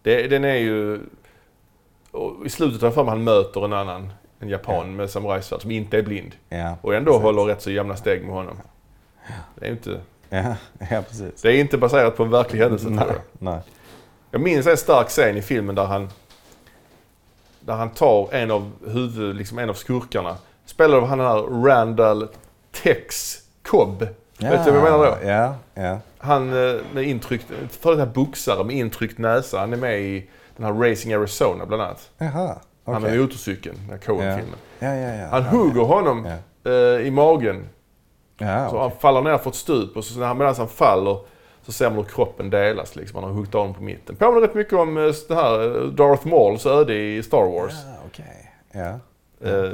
[0.03, 1.01] Det, den är ju...
[2.11, 5.99] Och I slutet av filmen han möter en annan, en japan med samurajsvärd som inte
[5.99, 6.33] är blind.
[6.49, 7.23] Ja, Och ändå precis.
[7.23, 8.57] håller rätt så jämna steg med honom.
[9.55, 10.01] Det är inte...
[10.29, 10.55] Ja,
[10.91, 11.43] ja, precis.
[11.43, 13.17] Det är inte baserat på en verklig händelse tror Nej, jag.
[13.39, 13.61] nej.
[14.31, 16.09] Jag minns en stark scen i filmen där han
[17.61, 20.37] där han tar en av huvud, liksom en av skurkarna.
[20.67, 22.29] Spelar av han här Randall
[22.73, 23.99] Tex Cobb.
[24.39, 25.29] Vet du vad jag menar då?
[25.29, 25.99] Ja, ja.
[26.19, 27.47] Han eh, med intryckt,
[27.81, 29.59] före detta boxare med intryckt näsa.
[29.61, 32.11] Han är med i den här Racing Arizona bland annat.
[32.19, 32.57] Jaha,
[32.93, 34.59] Han med motorcykeln, den här Coen-filmen.
[34.79, 35.27] Ja, ja, ja.
[35.31, 36.27] Han hugger honom
[36.65, 37.69] eh, i magen.
[38.39, 38.79] Så okej.
[38.79, 41.19] han faller ner för ett stup och så medan han faller
[41.63, 42.97] så ser man hur kroppen delas.
[42.97, 43.23] Liksom.
[43.23, 44.17] Han har huggit av honom på mitten.
[44.17, 47.73] Påminner rätt mycket om eh, det här eh, Darth Mauls öde i Star Wars.
[47.73, 48.53] Ja, okej.
[48.73, 48.99] Ja.
[49.49, 49.73] Eh,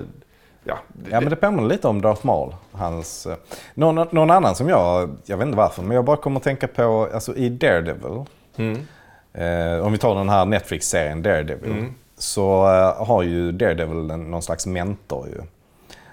[0.64, 2.54] ja, det, Ja men det påminner lite om Darth Maul.
[2.72, 3.26] Hans,
[3.74, 6.68] någon, någon annan som jag, jag vet inte varför, men jag bara kommer att tänka
[6.68, 8.24] på, alltså i Daredevil.
[8.56, 8.86] Mm.
[9.32, 11.72] Eh, om vi tar den här Netflix-serien Daredevil.
[11.72, 11.94] Mm.
[12.18, 15.40] Så eh, har ju Daredevil någon slags mentor ju.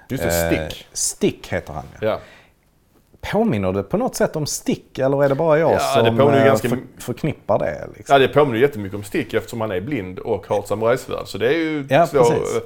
[0.10, 0.88] Just det, Eh, Stick.
[0.94, 2.08] Stick heter han ja.
[2.08, 2.20] Ja.
[3.32, 6.18] Påminner det på något sätt om Stick eller är det bara jag Ja, det som
[6.18, 7.88] påminner ju eh, ganska för, förknippar det?
[7.98, 8.14] Liksom?
[8.14, 11.28] ja, det påminner jättemycket om Stick eftersom han är blind och har ett samurajsvärd.
[11.28, 11.86] Så det är ju...
[11.90, 12.18] Ja, så,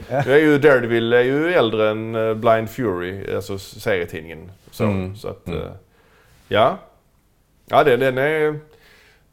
[0.09, 0.21] Ja.
[0.25, 2.11] Det är ju Daredevil är ju äldre än
[2.41, 4.51] Blind Fury, alltså serietidningen.
[4.71, 5.15] Så, Mm.
[5.15, 5.59] så att, Mm.
[6.47, 6.77] ja.
[7.65, 8.59] Ja, det, den är...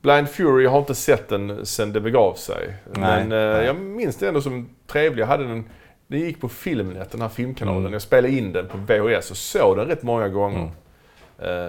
[0.04, 2.74] Blind Fury, jag har inte sett den sen det begav sig.
[2.84, 3.66] Nej, Men eh, nej.
[3.66, 5.22] jag minns det ändå som trevlig.
[5.22, 5.64] Jag hade den
[6.06, 7.80] Den gick på Filmnet, den här filmkanalen.
[7.80, 7.92] Mm.
[7.92, 10.58] Jag spelade in den på VHS och såg den rätt många gånger.
[10.58, 10.70] Mm.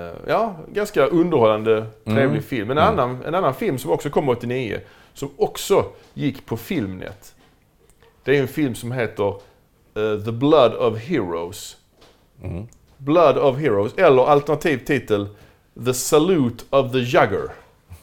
[0.10, 2.42] Eh, ja, ganska underhållande, trevlig Mm.
[2.42, 2.72] film.
[2.72, 2.90] En, Mm.
[2.90, 4.80] annan, en annan film som också kom 89,
[5.14, 7.36] som också gick på Filmnet.
[8.24, 9.28] Det är en film som heter
[9.96, 11.78] eh, The Blood of Heroes.
[12.44, 12.68] Mm.
[12.98, 15.28] Blood of Heroes, eller alternativ titel
[15.86, 17.50] The Salute of the Jugger.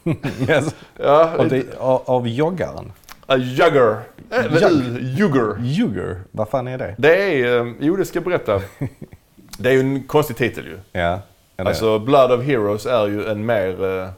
[0.48, 0.74] Yes.
[0.96, 2.92] Ja, Av, det, av, av joggaren.
[3.26, 3.96] A Jugger.
[4.30, 5.56] Jug- Jugger.
[5.62, 6.94] Jugger, vad fan är det?
[6.98, 8.60] Det är, eh, jo det ska jag berätta.
[9.58, 10.78] Det är ju en konstig titel ju.
[10.92, 11.20] Ja.
[11.56, 14.08] det- Alltså Blood of Heroes är ju en mer eh,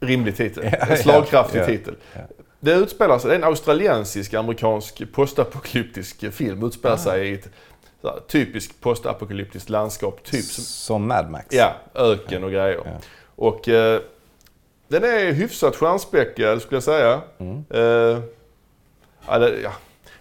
[0.00, 0.64] rimlig titel.
[0.64, 1.94] Ja, en slagkraftig ja, titel.
[2.60, 6.66] Det utspelar sig, det är en australiensisk amerikansk postapokalyptisk film.
[6.66, 6.98] Utspelar Ah.
[6.98, 7.48] sig i ett
[8.02, 10.22] här, typiskt postapokalyptiskt landskap.
[10.24, 11.46] Typ som, Som Mad Max.
[11.50, 12.80] ja, öken och grejer.
[13.36, 14.00] Och eh,
[14.88, 17.20] den är hyfsat stjärnspäckad skulle jag säga.
[17.38, 17.64] Mm.
[17.70, 18.20] Eh,
[19.28, 19.72] ja, det, ja,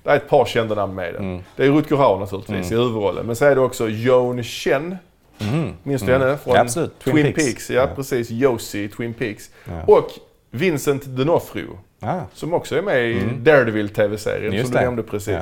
[0.03, 1.24] det är ett par kända namn med den.
[1.24, 1.43] Mm.
[1.55, 3.26] Det är Rutger Hauer naturligtvis i huvudrollen.
[3.26, 4.97] Men så är det också Joan Chen.
[5.38, 5.74] Mhm.
[5.84, 6.38] Minns du henne?
[6.38, 6.99] Från Ja, absolut.
[6.99, 7.70] Twin, Peaks.
[7.70, 8.30] Ja, precis.
[8.30, 9.49] Josie i Twin Peaks.
[9.66, 9.82] Ja.
[9.93, 10.09] Och
[10.51, 11.78] Vincent D'Onofrio.
[11.99, 12.20] Ah.
[12.34, 13.43] Som också är med i Mm.
[13.43, 15.38] Daredevil TV-serien Just som du nämnde precis.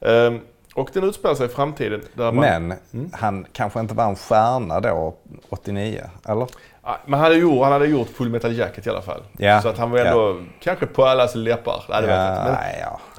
[0.00, 0.40] Ehm,
[0.74, 2.00] och den utspelar sig i framtiden.
[2.14, 3.10] Där man, Men Mm.
[3.12, 5.14] han kanske inte var en stjärna då,
[5.48, 6.02] 89?
[6.28, 6.46] Eller?
[6.84, 9.22] Men han hade, gjort, han hade gjort Full Metal Jacket i alla fall.
[9.38, 9.62] Ja.
[9.62, 11.84] Så att han var ändå kanske på allas läppar.
[11.88, 12.06] Nej, det.
[12.08, 12.56] Men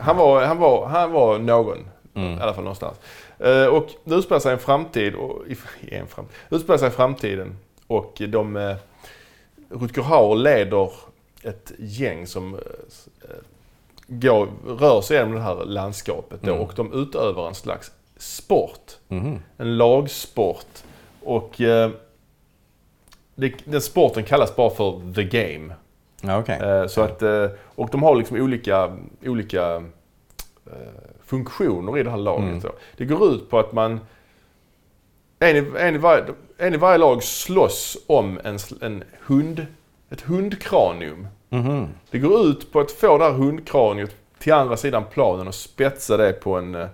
[0.06, 1.78] han, var, han, var, han var någon.
[2.16, 2.38] Mm.
[2.38, 2.98] I alla fall någonstans.
[3.40, 5.16] Eh, och det utspelar sig en framtid.
[5.16, 7.58] Och, i, i en fram, det utspelar sig framtiden.
[7.88, 8.56] Och de...
[8.56, 8.76] Uh,
[9.70, 10.92] Rutger Hauer leder
[11.44, 12.60] ett gäng som eh,
[14.08, 14.48] går,
[14.80, 16.42] rör sig genom det här landskapet.
[16.42, 16.64] Då, Mm.
[16.64, 18.92] Och de utövar en slags sport.
[19.08, 19.40] Mhm.
[19.58, 20.84] En lagsport.
[21.24, 21.92] Och eh,
[23.36, 25.74] det, den sporten kallas bara för the game.
[26.22, 26.60] Ja, Okej.
[26.62, 29.76] Eh, så att, eh, och de har liksom olika, olika
[30.66, 30.74] eh,
[31.26, 32.64] funktioner i det här laget.
[32.64, 32.76] Mm.
[32.98, 34.00] Det går ut på att man
[35.40, 36.24] en i, en, i varje,
[36.58, 39.66] en i varje lag slåss om en, en hund,
[40.10, 41.28] ett hundkranium.
[41.50, 41.88] Mhm.
[42.12, 46.18] Det går ut på att få det här hundkraniet till andra sidan planen och spetsa
[46.18, 46.88] det på en,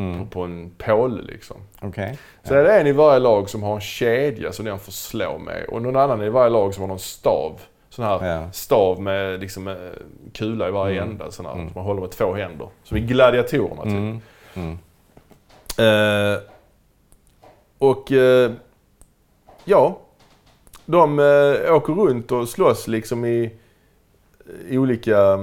[0.00, 0.28] eh, på, Mm.
[0.28, 1.56] på en påle liksom.
[1.80, 2.18] Okej.
[2.42, 5.38] Så är det en i varje lag som har en kedja som den får slå
[5.38, 7.60] med och någon annan i varje lag som har någon stav.
[7.88, 8.52] Sån här Ja.
[8.52, 9.74] stav med liksom eh,
[10.32, 11.10] kula i varje Mm.
[11.10, 11.30] ända.
[11.30, 11.66] Sån här, Mm.
[11.68, 12.68] som man håller med två händer.
[12.84, 13.92] Som i gladiatorerna typ.
[13.92, 14.20] Mm.
[14.54, 14.78] Mm.
[15.78, 16.40] Eh,
[17.78, 18.50] och eh,
[19.64, 19.98] ja,
[20.86, 23.52] de eh, åker runt och slåss liksom i,
[24.68, 25.38] i olika,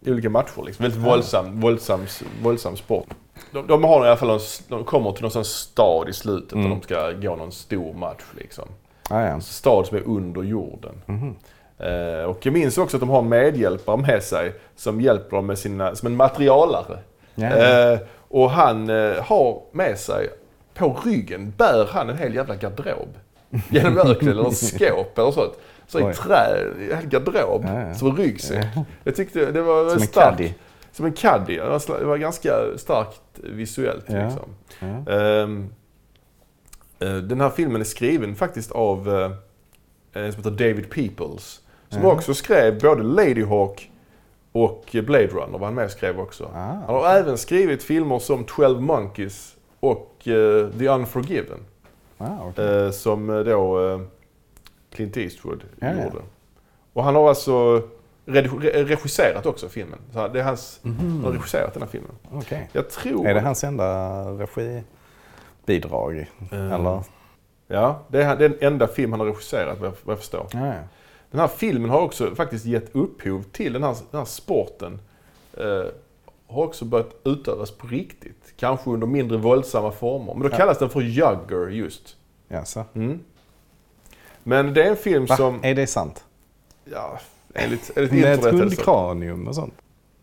[0.00, 0.62] i olika matcher.
[0.66, 0.82] Liksom.
[0.82, 1.10] Väldigt Ja.
[1.10, 2.00] våldsam, våldsam,
[2.42, 3.06] våldsam sport.
[3.52, 6.64] De, de har i alla fall en, de kommer till någon stad i slutet Mm.
[6.64, 8.22] där de ska gå någon stor match.
[8.38, 8.64] Liksom.
[9.10, 9.26] Ah, ja.
[9.26, 10.92] En stad som är under jorden.
[11.06, 11.34] Mhm.
[11.78, 15.58] Eh, och jag minns också att de har medhjälpare med sig som hjälper dem med
[15.58, 16.98] sina, som en materialare.
[17.34, 17.92] Ja, ja.
[17.92, 20.28] Eh, och han eh, har med sig,
[20.74, 23.08] på ryggen bär han en hel jävla garderob.
[23.70, 25.52] Genom öknen eller skåp eller sånt.
[25.86, 26.66] Så i trä,
[27.02, 27.64] en garderob.
[27.66, 27.94] Ja, ja.
[27.94, 28.66] Som en ryggsäck.
[29.04, 30.38] Jag tyckte det var Som en starkt.
[30.38, 30.52] caddy.
[30.98, 31.56] Som en caddy.
[31.56, 34.04] Det var ganska starkt visuellt.
[34.08, 34.24] Ja.
[34.24, 34.48] Liksom.
[34.80, 35.12] Ja.
[35.12, 35.48] Eh,
[37.14, 39.30] den här filmen är skriven faktiskt av eh,
[40.24, 41.60] en som heter David Peoples.
[41.88, 42.12] Som Ja.
[42.12, 43.90] också skrev både Ladyhawk
[44.52, 46.44] och Blade Runner var han med och skrev också.
[46.54, 51.58] Ah, Han har även skrivit filmer som 12 Monkeys och eh, The Unforgiven.
[52.18, 52.84] ah, okej.
[52.84, 54.00] eh, som då
[54.90, 55.62] Clint Eastwood
[56.04, 56.22] gjorde.
[56.92, 57.82] Och han har alltså
[58.28, 59.98] regisserat också filmen.
[60.12, 62.10] Så det är hans, han har regisserat den här filmen.
[62.32, 62.68] Okej.
[62.72, 63.26] Jag tror...
[63.26, 64.20] Är det hans enda
[65.66, 66.18] regibidrag?
[66.52, 67.02] Eh, Eller?
[67.66, 70.46] Ja, det är den enda film han har regisserat vad jag, vad jag förstår.
[70.52, 70.74] Ja, ja.
[71.30, 74.98] Den här filmen har också faktiskt gett upphov till den här, den här sporten.
[75.56, 75.84] Eh,
[76.50, 78.54] har också börjat utövas på riktigt.
[78.56, 80.34] Kanske under mindre våldsamma former.
[80.34, 80.56] Men då Ja.
[80.56, 82.16] kallas den för jugger just.
[82.48, 82.84] Jaså?
[82.94, 83.20] Mm.
[84.42, 85.36] Men det är en film Va?
[85.36, 85.60] som...
[85.62, 86.24] Är det sant?
[86.84, 87.18] Ja,
[87.54, 88.44] enligt, enligt Med ett internet.
[88.62, 88.62] alltså.
[88.64, 89.74] hundkranium och sånt?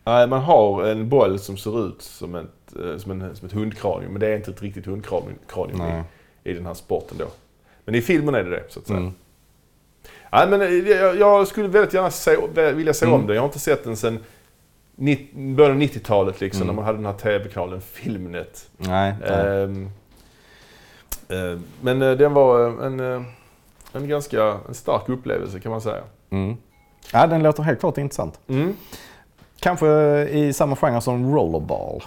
[0.03, 3.53] Nej, man har en boll som ser ut som ett, eh, som, en, som ett
[3.53, 4.11] hundkranium.
[4.11, 6.03] Men det är inte ett riktigt hundkranium i,
[6.49, 7.25] i den här sporten då.
[7.85, 8.99] Men i filmen är det det, så att säga.
[8.99, 9.13] Mm.
[10.31, 12.37] Nej, men eh, jag, jag skulle väldigt gärna se,
[12.73, 13.19] vilja se Mm.
[13.19, 13.35] om den.
[13.35, 14.19] Jag har inte sett den sedan
[15.55, 16.67] början av 90-talet liksom, Mm.
[16.67, 18.69] när man hade den här tv-kanalen Filmnet.
[18.77, 19.13] Nej.
[19.25, 19.89] Ehm,
[21.29, 22.99] eh, men eh, den var en,
[23.93, 26.03] en ganska en stark upplevelse kan man säga.
[26.29, 26.57] Mm.
[27.13, 28.39] Ja, den låter helt klart intressant.
[28.47, 28.73] Mm.
[29.59, 29.87] Kanske
[30.29, 32.03] i samma genre som Rollerball.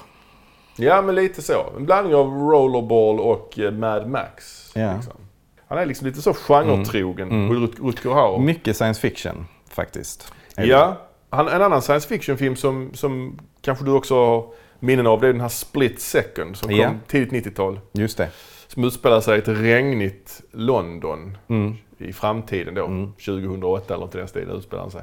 [0.76, 1.66] Ja, men lite så.
[1.76, 4.70] En blandning av Rollerball och eh, Mad Max.
[4.74, 4.94] Ja.
[4.96, 5.12] Liksom.
[5.68, 7.52] Han är liksom lite så genretrogen, Mm.
[7.52, 8.38] Rut- Rutger Hauer.
[8.38, 10.32] Mycket science fiction faktiskt.
[10.56, 10.96] Ja,
[11.30, 14.46] Han, en annan science fiction-film som, som kanske du också har
[14.78, 16.90] minnen av, det är den här Split Second som kom Ja.
[17.06, 17.80] tidigt 90-tal.
[17.92, 18.28] Just det.
[18.68, 21.76] Som utspelar sig i ett regnigt London Mm.
[21.98, 22.84] I framtiden då.
[22.84, 23.12] Mm.
[23.12, 25.02] 2008 eller till den stilen utspelar han sig.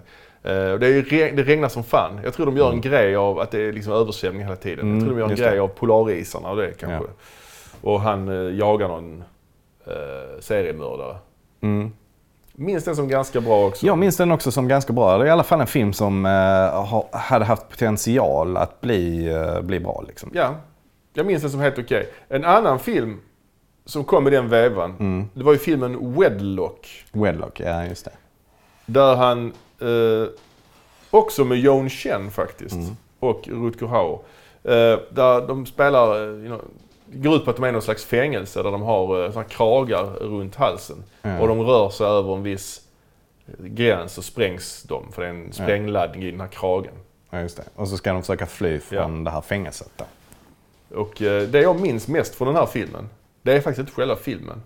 [0.74, 2.20] Och det, är det regnar som fan.
[2.24, 4.80] Jag tror de gör en grej av att det är liksom översvämning hela tiden.
[4.80, 5.62] Mm, jag tror de gör en grej det.
[5.62, 7.08] av polarisarna och det kanske.
[7.08, 7.90] Ja.
[7.90, 9.24] Och han eh, jagar någon
[9.86, 11.18] eh, seriemördare.
[11.62, 11.92] Mm.
[12.54, 13.86] Minns den som ganska bra också.
[13.86, 15.18] Jag minns den också som ganska bra.
[15.18, 19.30] Det är i alla fall en film som ha, hade haft potential att bli,
[19.62, 20.04] bli bra.
[20.08, 20.30] Liksom.
[20.34, 20.56] Ja,
[21.14, 22.10] jag minns den som helt okej.
[22.28, 23.20] En annan film
[23.86, 25.30] som kom i den vevan, Mm.
[25.34, 27.04] det var ju filmen Wedlock.
[27.12, 28.12] Wedlock, ja just det.
[28.86, 30.28] Där han, eh,
[31.10, 32.98] också med Joan Chen faktiskt, Mm.
[33.20, 34.20] och Rutger Hauer.
[34.64, 36.62] Eh, där de spelar, eh, you know,
[37.06, 39.44] det går ut på att de är i någon slags fängelse där de har eh,
[39.44, 41.04] kragar runt halsen.
[41.22, 41.40] Ja.
[41.40, 42.82] Och de rör sig över en viss
[43.58, 46.94] gräns så sprängs de, för det är en sprängladdning i den här kragen.
[47.30, 47.64] Ja, just det.
[47.76, 49.92] Och så ska de försöka fly från det här fängelset.
[49.98, 50.06] Då.
[51.02, 53.10] Och eh, det jag minns mest från den här filmen,
[53.46, 54.62] det är faktiskt inte själva filmen.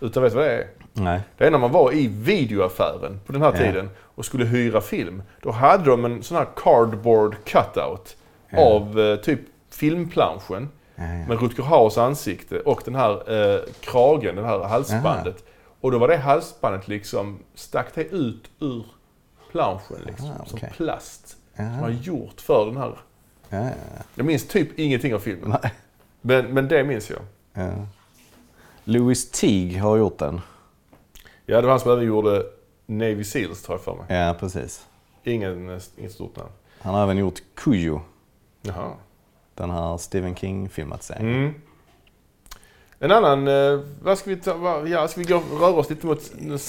[0.00, 0.66] Utan vet du vad det är?
[0.92, 1.20] Nej.
[1.38, 3.58] Det är när man var i videoaffären på den här Ja.
[3.58, 5.22] tiden och skulle hyra film.
[5.42, 8.16] Då hade de en sån här cardboard cutout
[8.50, 8.58] Ja.
[8.60, 13.12] av eh, typ filmplanschen Ja, med Rutger Hauers ansikte och den här
[13.54, 15.44] eh, kragen, det här halsbandet.
[15.80, 18.84] Och då var det halsbandet liksom, stack det ut ur
[19.50, 20.72] planschen liksom, Ah, som okej.
[20.76, 21.36] plast.
[21.56, 21.64] Ja.
[21.64, 22.92] Som var gjort för den här.
[23.48, 23.70] Ja, ja,
[24.14, 25.56] Jag minns typ ingenting av filmen.
[25.62, 25.72] Nej.
[26.20, 27.20] Men, men det minns jag.
[28.88, 30.40] Louis Teague har gjort den.
[31.46, 32.42] Ja, det var han som även gjorde
[32.86, 34.04] Navy Seals tror jag för mig.
[34.18, 34.86] Ja, precis.
[35.24, 36.48] Ingen, eh, inget stort namn.
[36.80, 38.00] Han har även gjort Cujo,
[38.62, 38.90] Jaha.
[39.54, 41.34] den här Stephen King-filmatiseringen.
[41.36, 41.54] Mm.
[43.00, 46.20] En annan, eh, vad ska vi ta, ja, ska vi gå, röra oss lite mot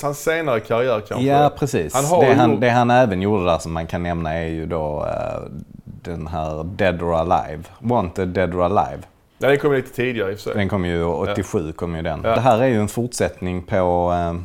[0.01, 1.27] hans senare karriär kanske?
[1.27, 1.93] Ja, precis.
[1.93, 4.65] Han det, han, gjort- det han även gjorde där som man kan nämna är ju
[4.65, 5.41] då eh,
[5.83, 7.63] den här Dead or Alive.
[7.79, 9.01] Wanted Dead or Alive.
[9.41, 10.53] Ja, den kom lite tidigare i och för sig.
[10.55, 12.21] Den kom ju 87, kom ju den.
[12.23, 12.35] Ja.
[12.35, 14.41] Det här är ju en fortsättning på eh,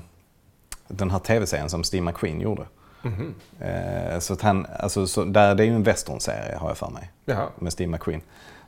[0.89, 2.63] den här tv-serien som Steve McQueen gjorde.
[3.03, 3.35] Mhm.
[3.61, 6.91] Eh, så att han, alltså, så där, det är ju en westernserie har jag för
[6.91, 7.11] mig.
[7.25, 7.47] Jaha.
[7.59, 8.21] med Steve McQueen.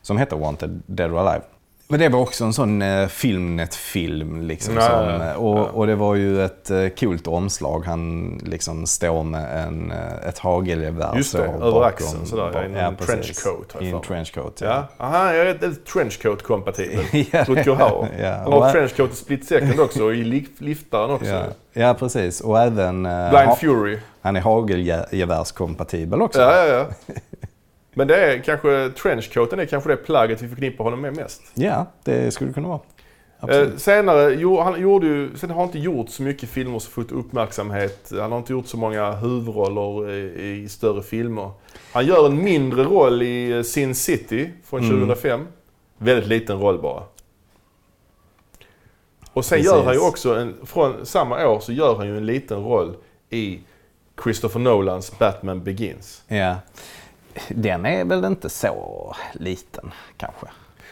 [0.02, 1.44] Som heter Wanted Dead or Alive.
[1.88, 4.42] Men det var också en sån eh, Filmnet-film.
[4.42, 5.62] Liksom, Ja, som, ja, eh, och, ja.
[5.64, 7.84] och det var ju ett eh, coolt omslag.
[7.86, 11.16] Han liksom står med en, eh, ett hagelgevär.
[11.16, 14.84] Just det, över bakom- axeln sådär, ja, i bak- en trenchcoat, I en trenchcoat, Ja,
[14.98, 15.54] aha, jag är
[15.92, 17.04] trenchcoat-kompatibel.
[17.32, 17.44] Ja.
[17.44, 18.08] Rutger Hauer.
[18.22, 21.26] Ja, Han har och- trenchcoat i Split Second också och i li- liftaren också.
[21.30, 22.40] Ja, ja, precis.
[22.40, 23.06] Och även...
[23.06, 23.98] eh, Blind Fury.
[24.22, 26.40] Han är hagelgevärskompatibel också.
[26.40, 27.14] Ja, ja, ja.
[27.98, 31.42] Men det är kanske, trenchcoaten är kanske det plagget vi förknippar honom med mest.
[31.54, 32.80] Ja, det skulle kunna vara.
[33.62, 36.92] Eh, senare, jo, han gjorde ju, sen har han inte gjort så mycket filmer som
[36.92, 38.12] fått uppmärksamhet.
[38.20, 41.50] Han har inte gjort så många huvudroller i, i större filmer.
[41.92, 44.90] Han gör en mindre roll i eh, Sin City från Mm.
[44.92, 45.46] 2005.
[45.98, 47.02] Väldigt liten roll bara.
[49.32, 49.72] Och sen Precis.
[49.72, 52.96] gör han ju också, en, från samma år så gör han ju en liten roll
[53.30, 53.60] i
[54.24, 56.22] Christopher Nolans Batman Begins.
[56.28, 56.54] Ja.
[57.48, 60.46] Den är väl inte så liten, kanske.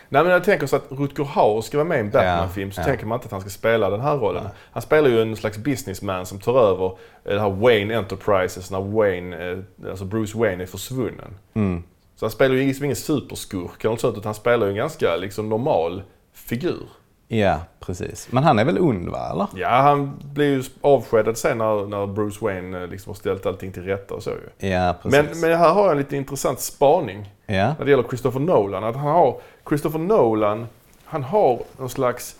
[0.08, 2.80] Nej men jag tänker så att Rutger Hauer ska vara med i en Batman-film så
[2.80, 2.88] Ja, ja.
[2.88, 4.44] tänker man inte att han ska spela den här rollen.
[4.72, 6.86] Han spelar ju en slags businessman som tar över
[7.24, 9.58] eh, det här Wayne Enterprises när Wayne, eh,
[9.90, 11.36] alltså Bruce Wayne är försvunnen.
[11.54, 11.82] Mm.
[12.16, 14.76] Så han spelar ju liksom ingen superskurk eller något sånt utan han spelar ju en
[14.76, 16.86] ganska liksom normal figur.
[17.28, 18.32] Ja, precis.
[18.32, 19.30] Men han är väl ond, va?
[19.30, 19.46] Eller?
[19.54, 23.72] Ja, han blir ju avskedad sen när, när Bruce Wayne eh, liksom har ställt allting
[23.72, 24.68] till rätta och så ju.
[24.68, 25.40] Ja, precis.
[25.40, 27.30] Men, men här har jag en lite intressant spaning.
[27.46, 27.74] Ja.
[27.78, 28.84] när det gäller Christopher Nolan.
[28.84, 30.66] Att han har, Christopher Nolan,
[31.04, 32.36] han har någon slags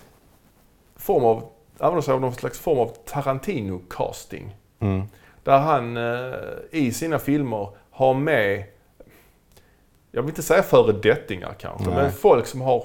[0.97, 1.45] form av,
[1.79, 4.57] använder sig av någon slags form av Tarantino-casting.
[4.81, 5.03] Mm.
[5.43, 6.35] Där han eh,
[6.71, 8.65] i sina filmer har med,
[10.11, 12.03] jag vill inte säga föredettingar kanske, Nej.
[12.03, 12.85] men folk som har,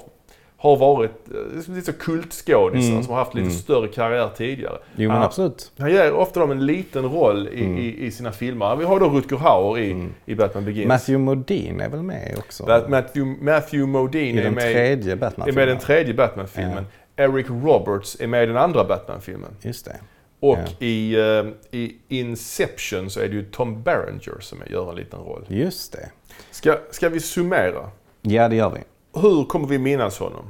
[0.62, 3.04] har varit eh, lite så kultskådisar Mm.
[3.04, 3.58] som har haft lite Mm.
[3.58, 4.78] större karriär tidigare.
[4.96, 5.72] Jo, men absolut.
[5.78, 7.78] Han ger ofta dem en liten roll i, Mm.
[7.78, 8.76] i, i sina filmer.
[8.76, 10.14] Vi har då Rutger Hauer i, Mm.
[10.26, 10.88] i Batman Begins.
[10.88, 12.64] Matthew Modine är väl med också?
[12.66, 16.86] Bat- Matthew, Matthew Modine är med, tredje är med i den tredje Batman-filmen.
[17.16, 19.52] Eric Roberts är med i den andra Batman-filmen.
[19.62, 19.96] Just det.
[20.40, 20.86] Och Ja.
[20.86, 25.46] i, eh, i Inception så är det ju Tom Berenger som gör en liten roll.
[25.48, 26.10] Just det.
[26.52, 27.90] Ska, ska vi summera?
[28.22, 28.80] Ja, det gör vi.
[29.14, 30.46] Hur kommer vi minnas honom?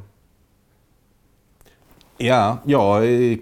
[2.17, 3.37] Ja, ja eh,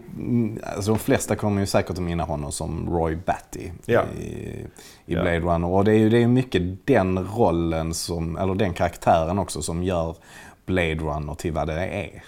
[0.76, 4.04] alltså de flesta kommer ju säkert att minna honom som Roy Batty Ja.
[4.20, 4.66] i, i
[5.06, 5.22] Ja.
[5.22, 5.68] Blade Runner.
[5.68, 9.84] Och det är ju det är mycket den rollen, som, eller den karaktären också, som
[9.84, 10.16] gör
[10.66, 12.24] Blade Runner till vad det är.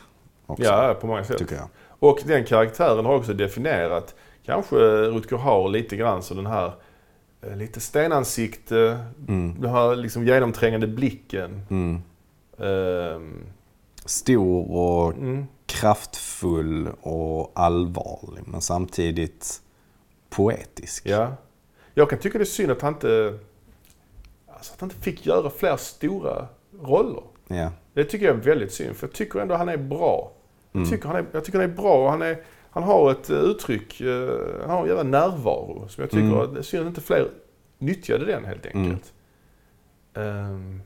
[0.46, 1.38] Också, Ja, på många sätt.
[1.38, 1.68] tycker jag.
[2.00, 4.16] Och den karaktären har också definierat
[4.46, 4.76] kanske
[5.06, 6.72] Rutger Hauer lite grann som den här
[7.42, 9.56] eh, lite stenansikte, Mm.
[9.62, 11.62] den här liksom genomträngande blicken.
[11.70, 12.02] Mm.
[12.62, 13.46] Ehm,
[14.06, 15.46] Stor och mm.
[15.66, 19.62] kraftfull och allvarlig men samtidigt
[20.30, 21.06] poetisk.
[21.06, 21.34] Ja.
[21.94, 23.40] Jag kan tycka det är synd att han inte,
[24.48, 26.48] alltså att han inte fick göra fler stora
[26.82, 27.24] roller.
[27.48, 27.72] Ja.
[27.94, 30.32] Det tycker jag är väldigt synd, för jag tycker ändå han är bra.
[30.74, 30.84] Mm.
[30.84, 33.30] Jag, tycker han är, jag tycker han är bra och han, är, han har ett
[33.30, 34.30] eh, uttryck, eh,
[34.62, 36.40] han har en jävla närvaro som jag tycker Mm.
[36.40, 37.32] att det är synd att inte fler
[37.78, 39.14] nyttjade den helt enkelt.
[40.14, 40.82] Ehm,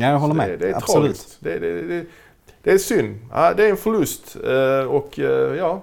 [0.00, 0.48] ja, jag håller med.
[0.50, 1.02] Det, det är Absolut.
[1.02, 1.36] tragiskt.
[1.40, 2.04] Det, det,
[2.62, 3.18] det, är synd.
[3.32, 5.82] Ja, det är en förlust eh, och eh, ja,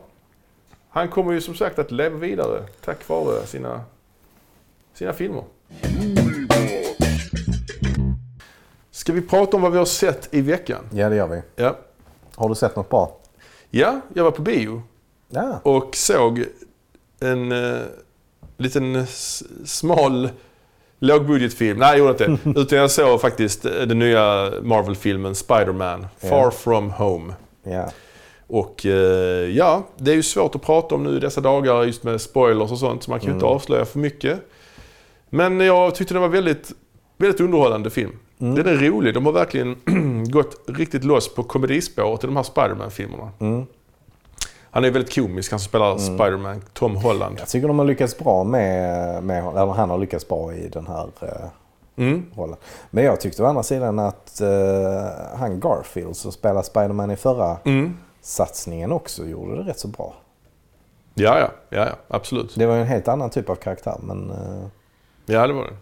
[0.89, 3.81] han kommer ju som sagt att leva vidare tack vare sina,
[4.93, 5.43] sina filmer.
[8.91, 10.89] Ska vi prata om vad vi har sett i veckan?
[10.93, 11.41] Ja, det gör vi.
[11.55, 11.77] Ja,
[12.35, 13.17] Har du sett något bra?
[13.69, 14.83] ja jag var på bio
[15.29, 15.59] Ja.
[15.63, 16.45] och såg
[17.19, 17.81] en eh,
[18.57, 19.07] liten
[19.65, 20.29] smal
[20.99, 21.79] lågbudgetfilm.
[21.79, 22.59] Nej, jag gjorde inte det.
[22.59, 26.07] Utan jag såg faktiskt eh, den nya Marvel-filmen Spider-Man.
[26.29, 27.33] Far From Home.
[27.63, 27.89] Ja.
[28.47, 32.03] Och eh, ja, det är ju svårt att prata om nu i dessa dagar just
[32.03, 33.03] med spoilers och sånt.
[33.03, 33.55] Så man kan ju inte Mm.
[33.55, 34.39] avslöja för mycket.
[35.29, 36.71] Men jag tyckte det var väldigt,
[37.17, 38.11] väldigt underhållande film.
[38.41, 38.55] Mm.
[38.55, 39.13] Den är rolig.
[39.13, 39.75] De har verkligen
[40.31, 43.31] gått riktigt loss på komedispåret i de här Spider-Man-filmerna.
[43.39, 43.65] Mm.
[44.71, 47.35] Han är väldigt komisk, han som spelar Spider-Man, Tom Holland.
[47.39, 50.87] Jag tycker de har lyckats bra med, med eller han har lyckats bra i den
[50.87, 51.27] här eh,
[51.99, 52.25] Mm.
[52.35, 52.55] rollen.
[52.89, 57.57] Men jag tyckte å andra sidan att eh, han Garfield som spelar Spiderman i förra
[57.65, 57.97] Mm.
[58.21, 60.13] satsningen också gjorde det rätt så bra.
[61.13, 62.55] Ja, ja, ja, ja, absolut.
[62.55, 64.67] Det var en helt annan typ av karaktär men eh,
[65.25, 65.73] Ja, det var det.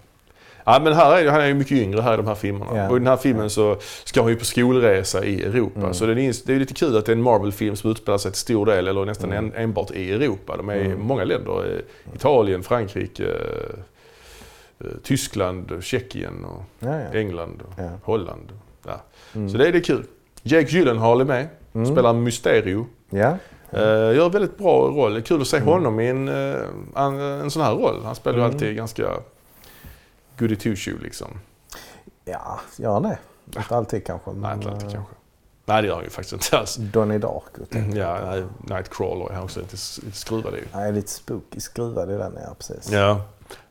[0.66, 2.78] Ja, men här är, han är ju mycket yngre här i de här filmerna.
[2.78, 2.89] Ja.
[2.89, 5.80] Och i den här filmen så ska han ju på skolresa i Europa.
[5.80, 5.93] Mm.
[5.93, 8.32] Så det är, det är lite kul att det är en Marvel-film som utspelar sig
[8.32, 9.45] till stor del, eller nästan Mm.
[9.55, 10.57] en, enbart i Europa.
[10.57, 11.01] De är i Mm.
[11.01, 11.74] många länder.
[11.76, 13.80] eh, Italien, Frankrike, eh,
[14.80, 17.20] eh, Tyskland, Tjeckien, och ja, ja.
[17.20, 17.89] England, och ja.
[18.03, 18.51] Holland.
[18.88, 19.01] Ja.
[19.36, 19.49] Mm.
[19.49, 20.03] Så det är, det kul.
[20.43, 21.47] Jake Gyllenhaal är med.
[21.74, 21.86] Mm.
[21.88, 22.86] Spelar Mysterio.
[23.09, 23.38] Ja.
[23.74, 25.13] Uh, gör väldigt bra roll.
[25.13, 25.70] Det är kul att se Mm.
[25.70, 28.01] honom i en, en, en sån här roll.
[28.03, 28.53] Han spelar ju Mm.
[28.55, 29.09] alltid ganska
[30.38, 31.40] goody two shoe liksom.
[32.26, 33.18] ja, gör han det?
[33.46, 34.32] Inte alltid kanske.
[34.32, 35.16] Men, Nej, inte alltid eh, kanske.
[35.66, 36.76] Nej, det gör han ju faktiskt inte alls.
[36.76, 37.66] Darko.
[37.70, 40.64] tänker jag Ja, nej, Nightcrawler är han också lite, lite skruvad i.
[40.74, 42.92] Nej, lite spooky skruvad i den, ja precis.
[42.92, 43.22] Ja.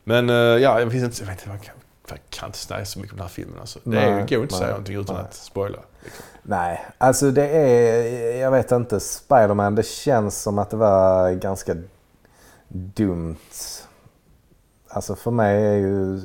[0.03, 1.75] Men uh, ja, jag, finns inte, jag vet inte, man kan,
[2.09, 3.59] jag kan inte säga så mycket om den här filmen.
[3.59, 3.79] Alltså.
[3.83, 5.25] Det är, Nej, går inte att säga någonting utan nej.
[5.25, 5.79] att spoila.
[6.03, 6.25] Liksom.
[6.43, 11.75] Nej, alltså det är, jag vet inte, Spiderman, det känns som att det var ganska
[12.67, 13.37] dumt.
[14.87, 16.21] Alltså för mig är ju,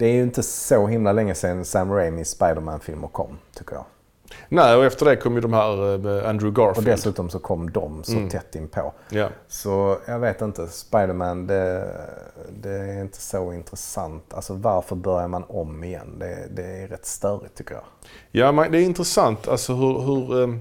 [0.00, 3.84] det är ju inte så himla länge sedan Sam Raimis Spiderman-filmer kom, tycker jag.
[4.48, 6.86] Nej, och efter det kom ju de här eh, Andrew Och Garfield.
[6.88, 8.28] dessutom så kom de så Mm.
[8.28, 8.92] tätt inpå.
[9.10, 9.28] Ja.
[9.48, 11.88] Så jag vet inte, Spiderman det,
[12.62, 14.34] det är inte så intressant.
[14.34, 16.16] Alltså varför börjar man om igen?
[16.18, 17.84] Det, det är rätt störigt tycker jag.
[18.30, 20.54] Ja, men det är intressant alltså hur, hur, eh,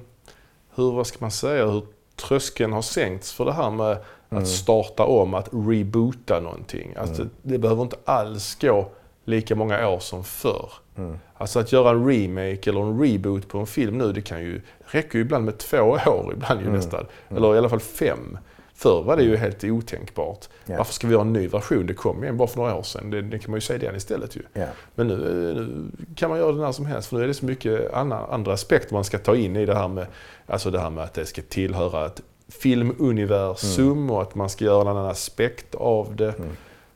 [0.76, 1.84] hur, vad ska man säga, hur
[2.28, 3.98] tröskeln har sänkts för det här med
[4.32, 4.44] Mm.
[4.44, 6.96] att starta om, att reboota någonting.
[6.98, 7.34] Alltså, Mm.
[7.42, 8.86] Det behöver inte alls gå
[9.30, 10.72] lika många år som förr.
[10.98, 11.20] Mm.
[11.38, 14.62] Alltså att göra en remake eller en reboot på en film nu, det kan ju,
[14.86, 15.78] räcker ju ibland med två
[16.08, 16.76] år, ibland ju Mm.
[16.78, 17.06] nästan.
[17.30, 18.38] Eller i alla fall fem.
[18.74, 20.46] Förr var det ju helt otänkbart.
[20.66, 20.78] Ja.
[20.78, 21.86] Varför ska vi göra en ny version?
[21.88, 23.10] Det kom ju en bara för några år sedan.
[23.12, 24.42] Det, det kan man ju säga den istället ju.
[24.54, 24.66] Ja.
[24.96, 27.46] Men nu, nu kan man göra det när som helst för nu är det så
[27.46, 30.08] mycket andra, andra aspekter man ska ta in i det här med,
[30.48, 34.82] alltså det här med att det ska tillhöra ett filmuniversum och att man ska göra
[34.82, 36.50] en annan aspekt av det Mm.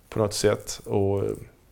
[0.09, 0.81] på något sätt.
[0.85, 1.23] Och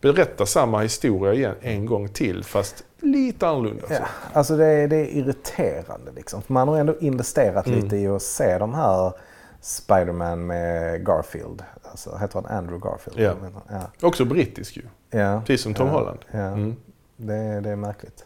[0.02, 3.82] berätta samma historia igen en gång till fast lite annorlunda.
[3.90, 3.96] Ja,
[4.32, 6.42] alltså det är, det är irriterande liksom.
[6.42, 7.80] För man har ändå investerat Mm.
[7.80, 9.12] lite i att se de här
[9.60, 11.62] Spiderman med Garfield.
[11.82, 13.20] Alltså heter han Andrew Garfield?
[13.20, 13.34] Ja.
[13.70, 14.06] Ja.
[14.08, 15.42] Också brittisk ju, ja.
[15.46, 15.92] precis som Tom ja.
[15.92, 16.18] Holland.
[16.30, 16.38] Ja.
[16.38, 16.76] Mm.
[17.16, 18.24] Det, är- det är märkligt.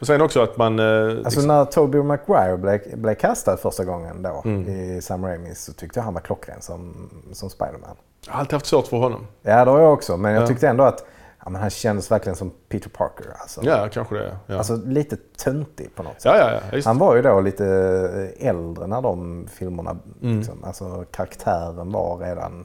[0.00, 0.78] Och sen också att man...
[0.78, 4.68] Eh, Alltså liksom, när Tobey Maguire blev, blev kastad första gången då Mm.
[4.68, 7.96] i Sam Raimi så tyckte jag han var klockren som, som Spiderman.
[8.26, 9.26] Jag har alltid haft svårt för honom.
[9.42, 10.46] Ja det har jag också men jag Ja.
[10.46, 11.04] tyckte ändå att
[11.44, 13.26] ja, men han kändes verkligen som Peter Parker.
[13.40, 14.36] Alltså, Ja, kanske det.
[14.46, 16.32] Ja, alltså lite töntig på något sätt.
[16.38, 16.80] ja, ja.
[16.84, 17.66] Han var ju då lite
[18.38, 20.36] äldre när de filmerna, Mm.
[20.38, 22.64] liksom, alltså karaktären var redan...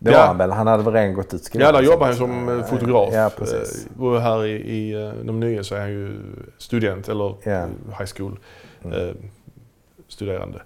[0.00, 1.66] Det var han väl, han hade väl redan gått ut skolan.
[1.66, 3.08] Ja, där jobbar han som eh, fotograf.
[3.14, 3.86] Ja, precis.
[3.96, 6.20] Eh, Och här i, i eh, de nya så är han ju
[6.58, 7.66] student eller eh,
[7.98, 8.38] high school
[8.84, 9.08] Mm.
[9.08, 9.14] eh,
[10.08, 10.62] studerande.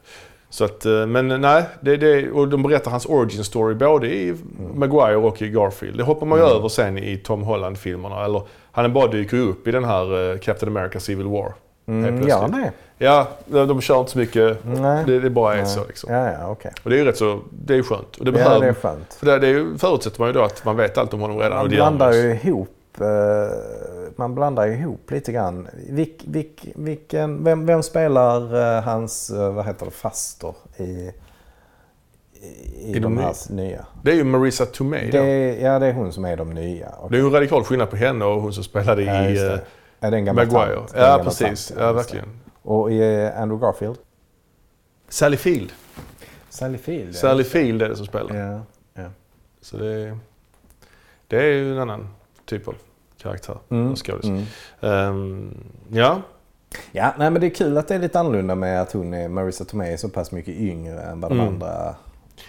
[0.53, 4.35] Så att, eh, men nej, det, det, och de berättar hans origin story både i
[4.75, 5.97] Maguire och i Garfield.
[5.99, 6.57] Det hoppar man ju Mm.
[6.57, 8.25] över sen i Tom Holland-filmerna.
[8.25, 8.43] Eller
[8.73, 11.53] han bara dyker upp i den här eh, Captain America Civil War.
[11.87, 12.73] Mm, han det?
[12.99, 14.59] Ja, de, kör inte så mycket.
[14.65, 15.05] Nej.
[15.07, 15.67] Det, det bara är Nej.
[15.67, 16.15] så liksom.
[16.15, 16.73] Ja, ja, okej.
[16.83, 18.17] Och det är ju rätt så, det är ju skönt.
[18.17, 19.15] Och det Ja, behöver, det är skönt.
[19.15, 21.59] För det, det är förutsätter man ju då att man vet allt om honom redan.
[21.59, 23.07] Man blandar ju ihop eh,
[24.19, 25.69] man blandar ihop lite grann.
[25.89, 31.13] Vilk, vilk, vilken, vem, vem spelar eh, hans, eh, vad heter det, faster i, i,
[32.87, 33.87] i, de de här nya?
[34.03, 36.89] Det är ju Marisa Tomei Det, är- ja, det är hon som är de nya.
[36.89, 39.31] Och, Det är ju en radikal skillnad på henne och hon som spelade ja, i
[39.31, 39.63] just eh, det.
[40.01, 40.75] Är det en gammal Maguire.
[40.77, 40.93] tant?
[40.93, 41.69] Det är en Ja, precis.
[41.69, 42.29] tant, Ja, verkligen.
[42.63, 43.97] Och i Andrew Garfield?
[45.09, 45.73] Sally Field.
[46.49, 47.17] Sally Field.
[47.17, 48.37] Sally Field är det som spelar.
[48.37, 48.61] Ja,
[49.03, 49.09] ja.
[49.61, 50.19] Så det
[51.27, 52.09] det är ju en annan
[52.45, 52.75] typ av
[53.23, 54.25] karaktär Mm, skådis.
[54.25, 54.45] mm.
[54.81, 55.55] Ehm,
[55.91, 56.21] ja,
[56.93, 59.29] Ja, nej, men det är kul att det är lite annorlunda med att hon är,
[59.29, 61.49] Marissa Tomei är så pass mycket yngre än vad de Mm.
[61.55, 61.95] andra.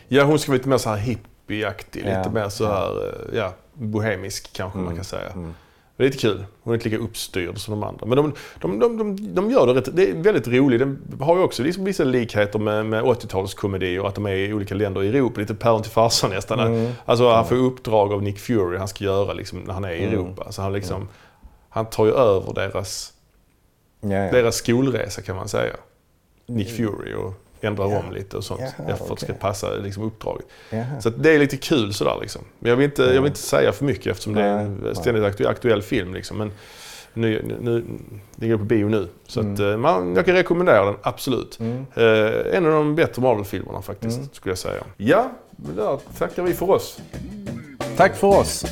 [0.08, 2.06] ja, hon ska vara lite mer så här hippieaktig.
[2.08, 5.32] Ja, Lite mer så här, eh, ja, bohemisk kanske man Mm, kan säga.
[5.98, 5.98] Mm.
[5.98, 6.46] Det är lite kul.
[6.64, 8.06] Hon är inte lika uppstyrd som de andra.
[8.06, 9.96] Men de, de, de, de, de gör det rätt.
[9.96, 10.80] Det är väldigt roligt.
[10.80, 14.08] Den har ju också liksom vissa likheter med, med 80-talskomedier.
[14.08, 15.40] Att de är i olika länder i Europa.
[15.42, 16.60] Lite päron till farsan nästan.
[16.60, 16.92] Mm.
[17.06, 20.04] Alltså han får uppdrag av Nick Fury han ska göra liksom, när han är i
[20.04, 20.14] Mm.
[20.14, 20.52] Europa.
[20.52, 21.08] Så han, liksom,
[21.70, 23.14] han tar ju över deras,
[24.02, 24.32] Ja, ja.
[24.32, 25.74] deras skolresa kan man säga.
[26.46, 27.34] Nick Fury och
[27.64, 28.00] ändrar Ja.
[28.08, 28.62] om lite och sånt.
[28.62, 30.46] Jaha, Efter att det ska passa liksom, uppdraget.
[30.70, 31.02] Jaha.
[31.02, 32.42] Så att det är lite kul sådär liksom.
[32.60, 35.24] Men jag vill inte, jag vill inte säga för mycket eftersom det är en ständigt
[35.24, 36.14] aktuell, aktuell film.
[36.14, 36.38] Liksom.
[36.38, 36.52] Men
[37.14, 37.84] nu, nu,
[38.36, 39.08] den går på bio nu.
[39.28, 39.72] Så att, Mm.
[39.72, 41.60] eh, man, jag kan rekommendera den, absolut.
[41.60, 41.86] Mm.
[41.96, 44.30] Eh, en av de bättre Marvel-filmerna faktiskt, Mm.
[44.34, 44.84] skulle jag säga.
[44.98, 47.00] Ja, där tackar vi för oss.
[47.98, 48.66] Tack för oss.